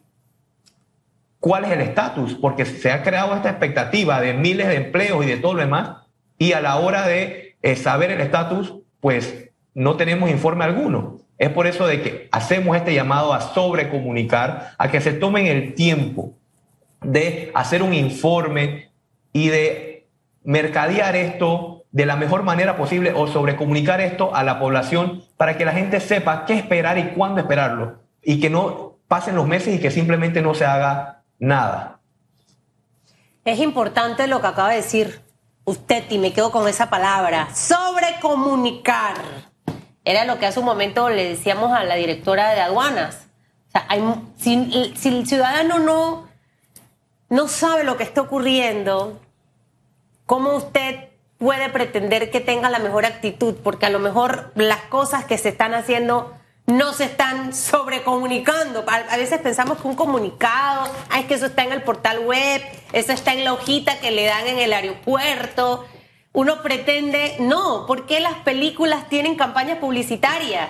cuál 1.41 1.65
es 1.65 1.71
el 1.71 1.82
estatus, 1.82 2.36
porque 2.36 2.65
se 2.65 2.91
ha 2.91 3.04
creado 3.04 3.36
esta 3.36 3.49
expectativa 3.49 4.21
de 4.21 4.34
miles 4.34 4.67
de 4.67 4.75
empleos 4.75 5.25
y 5.25 5.27
de 5.27 5.38
todo 5.38 5.56
lo 5.56 5.62
demás, 5.62 5.97
y 6.38 6.54
a 6.54 6.62
la 6.62 6.77
hora 6.77 7.06
de 7.06 7.58
eh, 7.62 7.75
saber 7.75 8.12
el 8.12 8.21
estatus, 8.21 8.75
pues 9.01 9.49
no 9.73 9.97
tenemos 9.97 10.30
informe 10.30 10.63
alguno. 10.63 11.17
Es 11.39 11.49
por 11.49 11.65
eso 11.65 11.88
de 11.88 12.01
que 12.01 12.30
hacemos 12.32 12.77
este 12.77 12.93
llamado 12.93 13.34
a 13.34 13.41
sobrecomunicar, 13.41 14.73
a 14.77 14.91
que 14.91 15.01
se 15.01 15.13
tomen 15.13 15.47
el 15.47 15.73
tiempo 15.73 16.36
de 17.01 17.51
hacer 17.56 17.82
un 17.82 17.95
informe 17.95 18.91
y 19.34 19.49
de 19.49 20.08
mercadear 20.43 21.15
esto 21.15 21.86
de 21.91 22.06
la 22.06 22.15
mejor 22.15 22.43
manera 22.43 22.77
posible 22.77 23.13
o 23.15 23.25
sobrecomunicar 23.25 23.99
esto 23.99 24.36
a 24.36 24.43
la 24.43 24.60
población 24.60 25.23
para 25.38 25.58
que 25.58 25.65
la 25.65 25.71
gente 25.71 25.99
sepa 25.99 26.45
qué 26.45 26.54
esperar 26.54 26.99
y 26.99 27.10
cuándo 27.10 27.41
esperarlo 27.41 27.99
y 28.21 28.39
que 28.39 28.51
no 28.51 28.99
pasen 29.08 29.36
los 29.36 29.47
meses 29.47 29.75
y 29.75 29.80
que 29.80 29.89
simplemente 29.89 30.43
no 30.43 30.54
se 30.54 30.65
haga 30.65 31.20
nada. 31.41 31.99
Es 33.43 33.60
importante 33.60 34.27
lo 34.27 34.39
que 34.39 34.47
acaba 34.47 34.69
de 34.69 34.77
decir 34.77 35.21
usted 35.65 36.10
y 36.10 36.17
me 36.19 36.32
quedo 36.32 36.51
con 36.51 36.67
esa 36.67 36.89
palabra, 36.89 37.54
sobrecomunicar. 37.54 39.15
Era 40.06 40.25
lo 40.25 40.39
que 40.39 40.45
hace 40.45 40.60
un 40.60 40.65
momento 40.65 41.10
le 41.10 41.30
decíamos 41.30 41.71
a 41.73 41.84
la 41.84 41.95
directora 41.95 42.51
de 42.51 42.62
aduanas. 42.62 43.27
O 43.67 43.71
sea, 43.71 43.88
si, 44.38 44.93
si 44.95 45.10
el 45.10 45.27
ciudadano 45.27 45.80
no, 45.80 46.27
no 47.30 47.47
sabe 47.47 47.84
lo 47.84 47.97
que 47.97 48.04
está 48.04 48.21
ocurriendo, 48.21 49.19
¿cómo 50.25 50.56
usted 50.56 51.10
puede 51.41 51.69
pretender 51.69 52.30
que 52.30 52.39
tenga 52.39 52.69
la 52.69 52.77
mejor 52.77 53.04
actitud, 53.04 53.56
porque 53.63 53.88
a 53.88 53.89
lo 53.89 53.97
mejor 53.97 54.51
las 54.54 54.82
cosas 54.82 55.25
que 55.25 55.39
se 55.39 55.49
están 55.49 55.73
haciendo 55.73 56.38
no 56.67 56.93
se 56.93 57.06
están 57.06 57.54
sobrecomunicando. 57.54 58.86
A, 58.88 59.17
veces 59.17 59.39
pensamos 59.41 59.80
que 59.80 59.88
un 59.88 59.95
comunicado, 59.95 60.89
es 61.17 61.26
que 61.26 61.34
eso 61.34 61.47
está 61.47 61.63
en 61.63 61.74
el 61.74 61.84
portal 61.84 62.19
web, 62.19 62.62
eso 62.93 63.12
está 63.12 63.34
en 63.34 63.43
la 63.43 63.54
hojita 63.54 64.00
que 64.00 64.12
le 64.12 64.26
dan 64.26 64.47
en 64.47 64.60
el 64.60 64.74
aeropuerto. 64.74 65.86
Uno 66.34 66.62
pretende, 66.62 67.38
no, 67.39 67.86
porque 67.88 68.19
las 68.19 68.36
películas 68.36 69.10
tienen 69.10 69.36
campañas 69.36 69.80
publicitarias? 69.80 70.69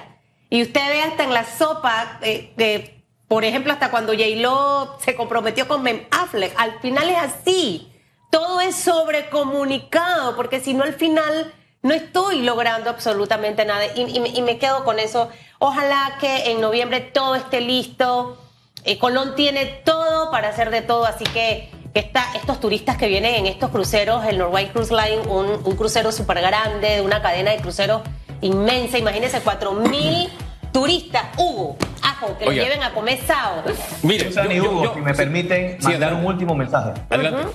Y 0.49 0.63
usted 0.63 0.81
ve 0.89 1.01
hasta 1.01 1.23
en 1.23 1.33
la 1.33 1.45
sopa, 1.45 2.19
eh, 2.23 3.03
por 3.27 3.45
ejemplo, 3.45 3.71
hasta 3.71 3.91
cuando 3.91 4.13
J-Lo 4.13 4.97
se 4.99 5.15
comprometió 5.15 5.67
con 5.67 5.83
Ben 5.83 6.07
Affleck, 6.11 6.53
al 6.57 6.79
final 6.81 7.09
es 7.09 7.17
así 7.17 7.91
todo 8.31 8.61
es 8.61 8.75
sobrecomunicado, 8.77 10.35
porque 10.35 10.61
si 10.61 10.73
no 10.73 10.83
al 10.83 10.93
final 10.93 11.53
no 11.83 11.93
estoy 11.93 12.41
logrando 12.43 12.89
absolutamente 12.89 13.65
nada 13.65 13.85
y, 13.95 14.41
me 14.41 14.57
quedo 14.57 14.83
con 14.83 14.99
eso. 14.99 15.29
Ojalá 15.59 16.17
que 16.19 16.51
en 16.51 16.61
noviembre 16.61 17.01
todo 17.01 17.35
esté 17.35 17.61
listo. 17.61 18.37
Eh, 18.83 18.97
Colón 18.97 19.35
tiene 19.35 19.65
todo 19.65 20.31
para 20.31 20.49
hacer 20.49 20.69
de 20.71 20.81
todo, 20.81 21.05
así 21.05 21.23
que, 21.23 21.69
estos 21.93 22.59
turistas 22.59 22.97
que 22.97 23.07
vienen 23.07 23.35
en 23.35 23.47
estos 23.47 23.69
cruceros, 23.69 24.23
el 24.25 24.37
Norway 24.37 24.69
Cruise 24.69 24.91
Line, 24.91 25.27
un, 25.27 25.75
crucero 25.75 26.11
súper 26.11 26.41
grande, 26.41 26.95
de 26.95 27.01
una 27.01 27.21
cadena 27.21 27.51
de 27.51 27.57
cruceros 27.57 28.01
inmensa, 28.39 28.97
imagínense, 28.97 29.41
4 29.41 29.73
mil 29.73 30.29
turistas, 30.71 31.25
Hugo, 31.37 31.75
ajo, 32.01 32.37
que 32.37 32.45
lo 32.45 32.51
lleven 32.53 32.81
a 32.81 32.93
comer 32.93 33.19
sábado. 33.25 33.73
Mire, 34.03 34.29
Hugo, 34.61 34.93
si 34.93 35.01
me 35.01 35.13
permiten 35.13 35.77
mandar 35.81 36.13
un 36.13 36.25
último 36.25 36.55
mensaje. 36.55 36.93
Adelante. 37.09 37.51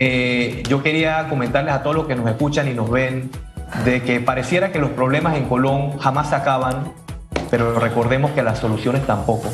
Eh, 0.00 0.64
yo 0.68 0.82
quería 0.82 1.28
comentarles 1.28 1.72
a 1.72 1.82
todos 1.82 1.94
los 1.94 2.06
que 2.06 2.16
nos 2.16 2.28
escuchan 2.28 2.66
y 2.66 2.74
nos 2.74 2.90
ven 2.90 3.30
de 3.84 4.02
que 4.02 4.18
pareciera 4.18 4.72
que 4.72 4.80
los 4.80 4.90
problemas 4.90 5.36
en 5.36 5.44
Colón 5.44 5.98
jamás 5.98 6.30
se 6.30 6.34
acaban 6.34 6.92
pero 7.50 7.78
recordemos 7.78 8.30
que 8.30 8.42
las 8.42 8.58
soluciones 8.58 9.04
tampoco. 9.06 9.50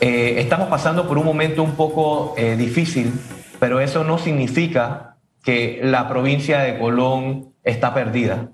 Eh, 0.00 0.34
estamos 0.38 0.68
pasando 0.68 1.08
por 1.08 1.18
un 1.18 1.24
momento 1.24 1.62
un 1.62 1.72
poco 1.72 2.34
eh, 2.36 2.56
difícil, 2.56 3.12
pero 3.58 3.80
eso 3.80 4.04
no 4.04 4.18
significa 4.18 5.16
que 5.42 5.80
la 5.82 6.08
provincia 6.08 6.60
de 6.60 6.78
Colón 6.78 7.54
está 7.64 7.94
perdida. 7.94 8.50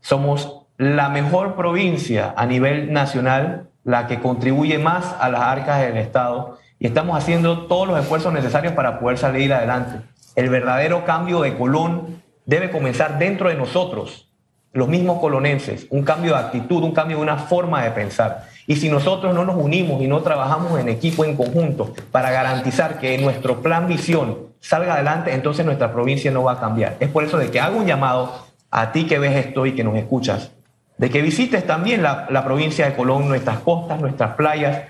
Somos 0.00 0.66
la 0.76 1.08
mejor 1.08 1.56
provincia 1.56 2.32
a 2.36 2.46
nivel 2.46 2.92
nacional, 2.92 3.68
la 3.82 4.06
que 4.06 4.20
contribuye 4.20 4.78
más 4.78 5.16
a 5.18 5.28
las 5.28 5.40
arcas 5.40 5.80
del 5.80 5.96
Estado 5.96 6.58
y 6.78 6.86
estamos 6.86 7.16
haciendo 7.16 7.66
todos 7.66 7.88
los 7.88 7.98
esfuerzos 7.98 8.32
necesarios 8.32 8.72
para 8.74 9.00
poder 9.00 9.18
salir 9.18 9.52
adelante. 9.52 10.00
El 10.36 10.48
verdadero 10.48 11.04
cambio 11.04 11.40
de 11.40 11.56
Colón 11.56 12.22
debe 12.46 12.70
comenzar 12.70 13.18
dentro 13.18 13.48
de 13.48 13.56
nosotros, 13.56 14.28
los 14.72 14.88
mismos 14.88 15.18
colonenses, 15.20 15.86
un 15.90 16.02
cambio 16.02 16.34
de 16.34 16.38
actitud, 16.38 16.82
un 16.82 16.92
cambio 16.92 17.16
de 17.16 17.22
una 17.22 17.36
forma 17.36 17.82
de 17.82 17.90
pensar. 17.90 18.44
Y 18.66 18.76
si 18.76 18.88
nosotros 18.88 19.34
no 19.34 19.44
nos 19.44 19.56
unimos 19.56 20.00
y 20.02 20.06
no 20.06 20.20
trabajamos 20.20 20.78
en 20.78 20.88
equipo, 20.88 21.24
en 21.24 21.36
conjunto, 21.36 21.92
para 22.12 22.30
garantizar 22.30 23.00
que 23.00 23.18
nuestro 23.18 23.60
plan 23.60 23.88
visión 23.88 24.48
salga 24.60 24.94
adelante, 24.94 25.34
entonces 25.34 25.64
nuestra 25.64 25.92
provincia 25.92 26.30
no 26.30 26.44
va 26.44 26.52
a 26.52 26.60
cambiar. 26.60 26.96
Es 27.00 27.08
por 27.08 27.24
eso 27.24 27.38
de 27.38 27.50
que 27.50 27.60
hago 27.60 27.78
un 27.78 27.86
llamado 27.86 28.46
a 28.70 28.92
ti 28.92 29.06
que 29.06 29.18
ves 29.18 29.46
esto 29.46 29.66
y 29.66 29.74
que 29.74 29.84
nos 29.84 29.96
escuchas, 29.96 30.52
de 30.98 31.10
que 31.10 31.22
visites 31.22 31.64
también 31.64 32.02
la, 32.02 32.44
provincia 32.44 32.84
de 32.86 32.94
Colón, 32.94 33.28
nuestras 33.28 33.60
costas, 33.60 34.00
nuestras 34.00 34.34
playas, 34.34 34.82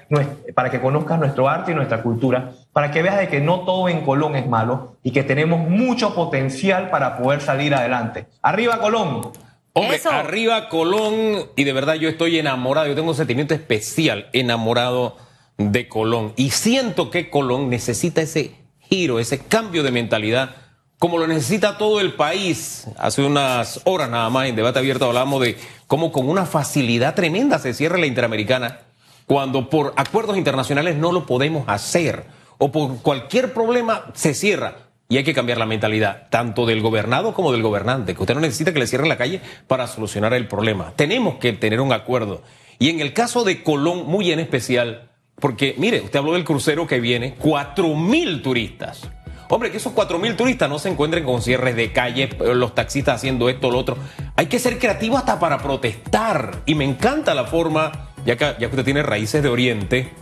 para 0.55 0.71
que 0.71 0.81
conozcas 0.81 1.19
nuestro 1.19 1.49
arte 1.49 1.73
y 1.73 1.75
nuestra 1.75 2.03
cultura, 2.03 2.53
para 2.73 2.91
que 2.91 3.03
veas 3.03 3.19
de 3.19 3.29
que 3.29 3.41
no 3.41 3.61
todo 3.61 3.89
en 3.91 4.01
Colón 4.01 4.35
es 4.35 4.47
malo 4.47 4.97
y 5.03 5.11
que 5.11 5.23
tenemos 5.23 5.69
mucho 5.69 6.15
potencial 6.15 6.89
para 6.89 7.19
poder 7.19 7.43
salir 7.43 7.75
adelante. 7.75 8.27
¡Arriba 8.43 8.79
Colón! 8.81 9.33
Hombre, 9.75 10.01
arriba 10.11 10.69
Colón, 10.69 11.51
y 11.55 11.65
de 11.65 11.73
verdad 11.73 11.95
yo 11.95 12.09
estoy 12.09 12.39
enamorado, 12.39 12.89
yo 12.89 12.95
tengo 12.95 13.11
un 13.11 13.15
sentimiento 13.15 13.55
especial 13.55 14.29
enamorado 14.33 15.17
de 15.59 15.89
Colón, 15.89 16.33
y 16.37 16.51
siento 16.51 17.11
que 17.11 17.29
Colón 17.29 17.69
necesita 17.69 18.23
ese 18.23 18.55
giro, 18.81 19.21
ese 19.21 19.39
cambio 19.39 19.83
de 19.83 19.93
mentalidad 19.93 20.57
como 20.99 21.19
lo 21.19 21.27
necesita 21.27 21.79
todo 21.79 22.01
el 22.01 22.15
país. 22.15 22.87
Hace 22.99 23.23
unas 23.23 23.81
horas 23.85 24.11
nada 24.11 24.31
más 24.31 24.49
en 24.49 24.57
debate 24.57 24.79
abierto 24.79 25.07
hablamos 25.07 25.41
de 25.43 25.57
cómo 25.87 26.13
con 26.13 26.29
una 26.29 26.47
facilidad 26.47 27.15
tremenda 27.15 27.59
se 27.59 27.75
cierra 27.75 27.99
la 27.99 28.07
Interamericana 28.07 28.81
cuando 29.27 29.69
por 29.69 29.93
acuerdos 29.97 30.37
internacionales 30.37 30.97
no 30.97 31.13
lo 31.13 31.27
podemos 31.27 31.69
hacer 31.69 32.25
o 32.59 32.73
por 32.73 33.01
cualquier 33.03 33.53
problema 33.53 34.07
se 34.15 34.35
cierra. 34.35 34.89
Y 35.11 35.17
hay 35.17 35.25
que 35.25 35.33
cambiar 35.33 35.57
la 35.57 35.65
mentalidad, 35.65 36.29
tanto 36.29 36.67
del 36.67 36.83
gobernado 36.83 37.33
como 37.33 37.51
del 37.53 37.63
gobernante, 37.63 38.15
que 38.15 38.21
usted 38.21 38.35
no 38.35 38.43
necesita 38.43 38.75
que 38.75 38.79
le 38.79 38.87
cierren 38.87 39.09
la 39.09 39.17
calle 39.17 39.41
para 39.67 39.87
solucionar 39.87 40.35
el 40.35 40.49
problema. 40.49 40.93
Tenemos 40.97 41.37
que 41.37 41.55
tener 41.55 41.81
un 41.81 41.93
acuerdo. 41.93 42.43
Y 42.79 42.91
en 42.91 43.01
el 43.01 43.15
caso 43.15 43.43
de 43.43 43.63
Colón, 43.63 44.07
muy 44.07 44.31
en 44.33 44.39
especial, 44.39 45.09
porque 45.41 45.75
mire, 45.79 46.03
usted 46.03 46.19
habló 46.19 46.35
del 46.35 46.45
crucero 46.45 46.87
que 46.87 47.01
viene, 47.01 47.37
cuatro 47.39 47.95
mil 47.95 48.43
turistas. 48.43 49.09
Hombre, 49.51 49.71
que 49.71 49.79
esos 49.79 49.93
cuatro 49.93 50.19
mil 50.19 50.37
turistas 50.37 50.69
no 50.69 50.79
se 50.79 50.91
encuentren 50.91 51.25
con 51.25 51.41
cierres 51.41 51.75
de 51.75 51.93
calle, 51.93 52.29
los 52.39 52.75
taxistas 52.75 53.17
haciendo 53.17 53.49
esto, 53.49 53.71
lo 53.71 53.79
otro. 53.79 53.97
Hay 54.37 54.47
que 54.47 54.59
ser 54.59 54.79
creativo 54.79 55.17
hasta 55.17 55.41
para 55.41 55.59
protestar. 55.59 56.63
Y 56.67 56.75
me 56.75 56.85
encanta 56.85 57.35
la 57.35 57.45
forma, 57.45 58.11
ya 58.27 58.37
que, 58.37 58.45
ya 58.45 58.59
que 58.59 58.67
usted 58.67 58.85
tiene 58.85 59.03
raíces 59.03 59.43
de 59.43 59.49
Oriente, 59.49 60.13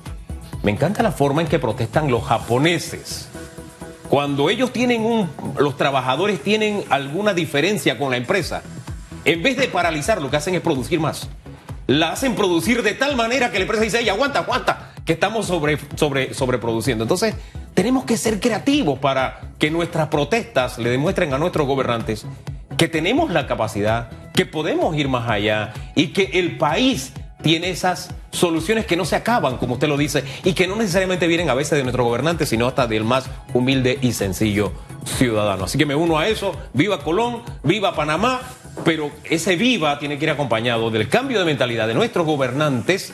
me 0.62 0.71
encanta 0.71 1.03
la 1.03 1.11
forma 1.11 1.43
en 1.43 1.49
que 1.49 1.59
protestan 1.59 2.11
los 2.11 2.25
japoneses. 2.25 3.29
Cuando 4.09 4.49
ellos 4.49 4.73
tienen 4.73 5.05
un, 5.05 5.29
los 5.59 5.77
trabajadores 5.77 6.41
tienen 6.41 6.85
alguna 6.91 7.35
diferencia 7.35 7.99
con 7.99 8.12
la 8.12 8.17
empresa, 8.17 8.62
en 9.25 9.43
vez 9.43 9.57
de 9.57 9.67
paralizar, 9.67 10.23
lo 10.23 10.31
que 10.31 10.37
hacen 10.37 10.55
es 10.55 10.61
producir 10.61 11.01
más. 11.01 11.29
La 11.89 12.12
hacen 12.12 12.37
producir 12.37 12.85
de 12.85 12.95
tal 12.95 13.17
manera 13.17 13.51
que 13.51 13.59
la 13.59 13.62
empresa 13.62 13.83
dice, 13.83 14.09
aguanta, 14.09 14.41
aguanta, 14.41 14.93
que 15.05 15.15
estamos 15.15 15.47
sobre, 15.47 15.79
sobre, 15.97 16.33
sobreproduciendo. 16.33 17.03
Entonces, 17.03 17.35
tenemos 17.77 18.07
que 18.07 18.17
ser 18.17 18.41
creativos 18.41 18.99
para 18.99 19.53
que 19.59 19.71
nuestras 19.71 20.09
protestas 20.09 20.79
le 20.79 20.89
demuestren 20.89 21.35
a 21.35 21.39
nuestros 21.39 21.67
gobernantes 21.67 22.25
que 22.79 22.89
tenemos 22.89 23.31
la 23.31 23.47
capacidad, 23.47 24.09
que 24.33 24.47
podemos 24.47 24.97
ir 24.97 25.09
más 25.09 25.29
allá 25.29 25.75
y 25.95 26.09
que 26.09 26.31
el 26.33 26.57
país 26.57 27.12
tiene 27.43 27.69
esas 27.69 28.15
soluciones 28.33 28.87
que 28.87 28.97
no 28.97 29.05
se 29.05 29.15
acaban, 29.15 29.59
como 29.59 29.75
usted 29.75 29.89
lo 29.89 29.99
dice, 29.99 30.25
y 30.43 30.55
que 30.55 30.67
no 30.67 30.75
necesariamente 30.77 31.27
vienen 31.27 31.51
a 31.51 31.55
veces 31.55 31.77
de 31.77 31.83
nuestro 31.83 32.03
gobernante, 32.03 32.47
sino 32.47 32.67
hasta 32.67 32.87
del 32.87 33.05
más 33.05 33.29
humilde 33.53 33.99
y 34.01 34.15
sencillo 34.15 34.73
ciudadano. 35.05 35.65
Así 35.65 35.77
que 35.77 35.85
me 35.85 35.95
uno 35.95 36.19
a 36.19 36.29
eso. 36.29 36.57
Viva 36.73 37.05
Colón, 37.05 37.43
viva 37.62 37.95
Panamá, 37.95 38.41
pero 38.87 39.11
ese 39.25 39.55
viva 39.55 39.99
tiene 39.99 40.19
que 40.19 40.25
ir 40.25 40.31
acompañado 40.31 40.91
del 40.91 41.11
cambio 41.11 41.39
de 41.39 41.45
mentalidad 41.45 41.87
de 41.87 41.95
nuestros 41.95 42.25
gobernantes 42.25 43.12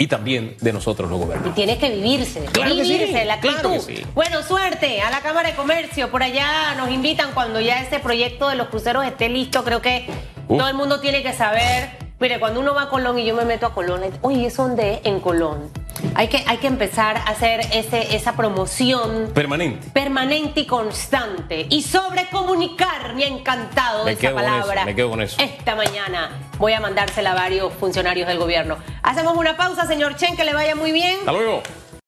y 0.00 0.06
también 0.06 0.56
de 0.62 0.72
nosotros 0.72 1.10
los 1.10 1.20
gobiernos. 1.20 1.50
Y 1.50 1.52
tiene 1.52 1.76
que 1.76 1.90
vivirse, 1.90 2.46
claro 2.46 2.74
vivirse 2.74 3.22
la 3.26 3.34
actitud. 3.34 3.76
Bueno, 4.14 4.42
suerte 4.42 5.02
a 5.02 5.10
la 5.10 5.20
Cámara 5.20 5.50
de 5.50 5.54
Comercio. 5.54 6.10
Por 6.10 6.22
allá 6.22 6.74
nos 6.76 6.90
invitan 6.90 7.32
cuando 7.34 7.60
ya 7.60 7.82
ese 7.82 7.98
proyecto 7.98 8.48
de 8.48 8.56
los 8.56 8.68
cruceros 8.68 9.04
esté 9.04 9.28
listo. 9.28 9.62
Creo 9.62 9.82
que 9.82 10.08
todo 10.48 10.68
el 10.68 10.74
mundo 10.74 11.00
tiene 11.00 11.22
que 11.22 11.34
saber. 11.34 11.90
Mire, 12.18 12.40
cuando 12.40 12.60
uno 12.60 12.74
va 12.74 12.84
a 12.84 12.88
Colón 12.88 13.18
y 13.18 13.26
yo 13.26 13.34
me 13.34 13.44
meto 13.44 13.66
a 13.66 13.74
Colón, 13.74 14.00
oye, 14.22 14.46
¿es 14.46 14.56
donde? 14.56 15.02
En 15.04 15.20
Colón. 15.20 15.70
Hay 16.14 16.28
que, 16.28 16.42
hay 16.46 16.58
que 16.58 16.66
empezar 16.66 17.16
a 17.16 17.30
hacer 17.30 17.60
ese, 17.72 18.14
esa 18.14 18.34
promoción 18.36 19.30
permanente. 19.34 19.88
Permanente 19.92 20.60
y 20.60 20.66
constante. 20.66 21.66
Y 21.70 21.82
sobre 21.82 22.26
comunicar, 22.30 23.14
me 23.14 23.24
ha 23.24 23.28
encantado 23.28 24.06
esa 24.08 24.34
palabra. 24.34 24.84
me 24.84 24.94
quedo 24.94 25.10
con 25.10 25.20
eso. 25.22 25.40
Esta 25.40 25.74
mañana 25.74 26.30
voy 26.58 26.72
a 26.72 26.80
mandársela 26.80 27.32
a 27.32 27.34
varios 27.34 27.72
funcionarios 27.74 28.28
del 28.28 28.38
gobierno. 28.38 28.78
Hacemos 29.02 29.36
una 29.36 29.56
pausa, 29.56 29.86
señor 29.86 30.16
Chen, 30.16 30.36
que 30.36 30.44
le 30.44 30.52
vaya 30.52 30.74
muy 30.74 30.92
bien. 30.92 31.18
Hasta 31.20 31.32
luego. 31.32 31.62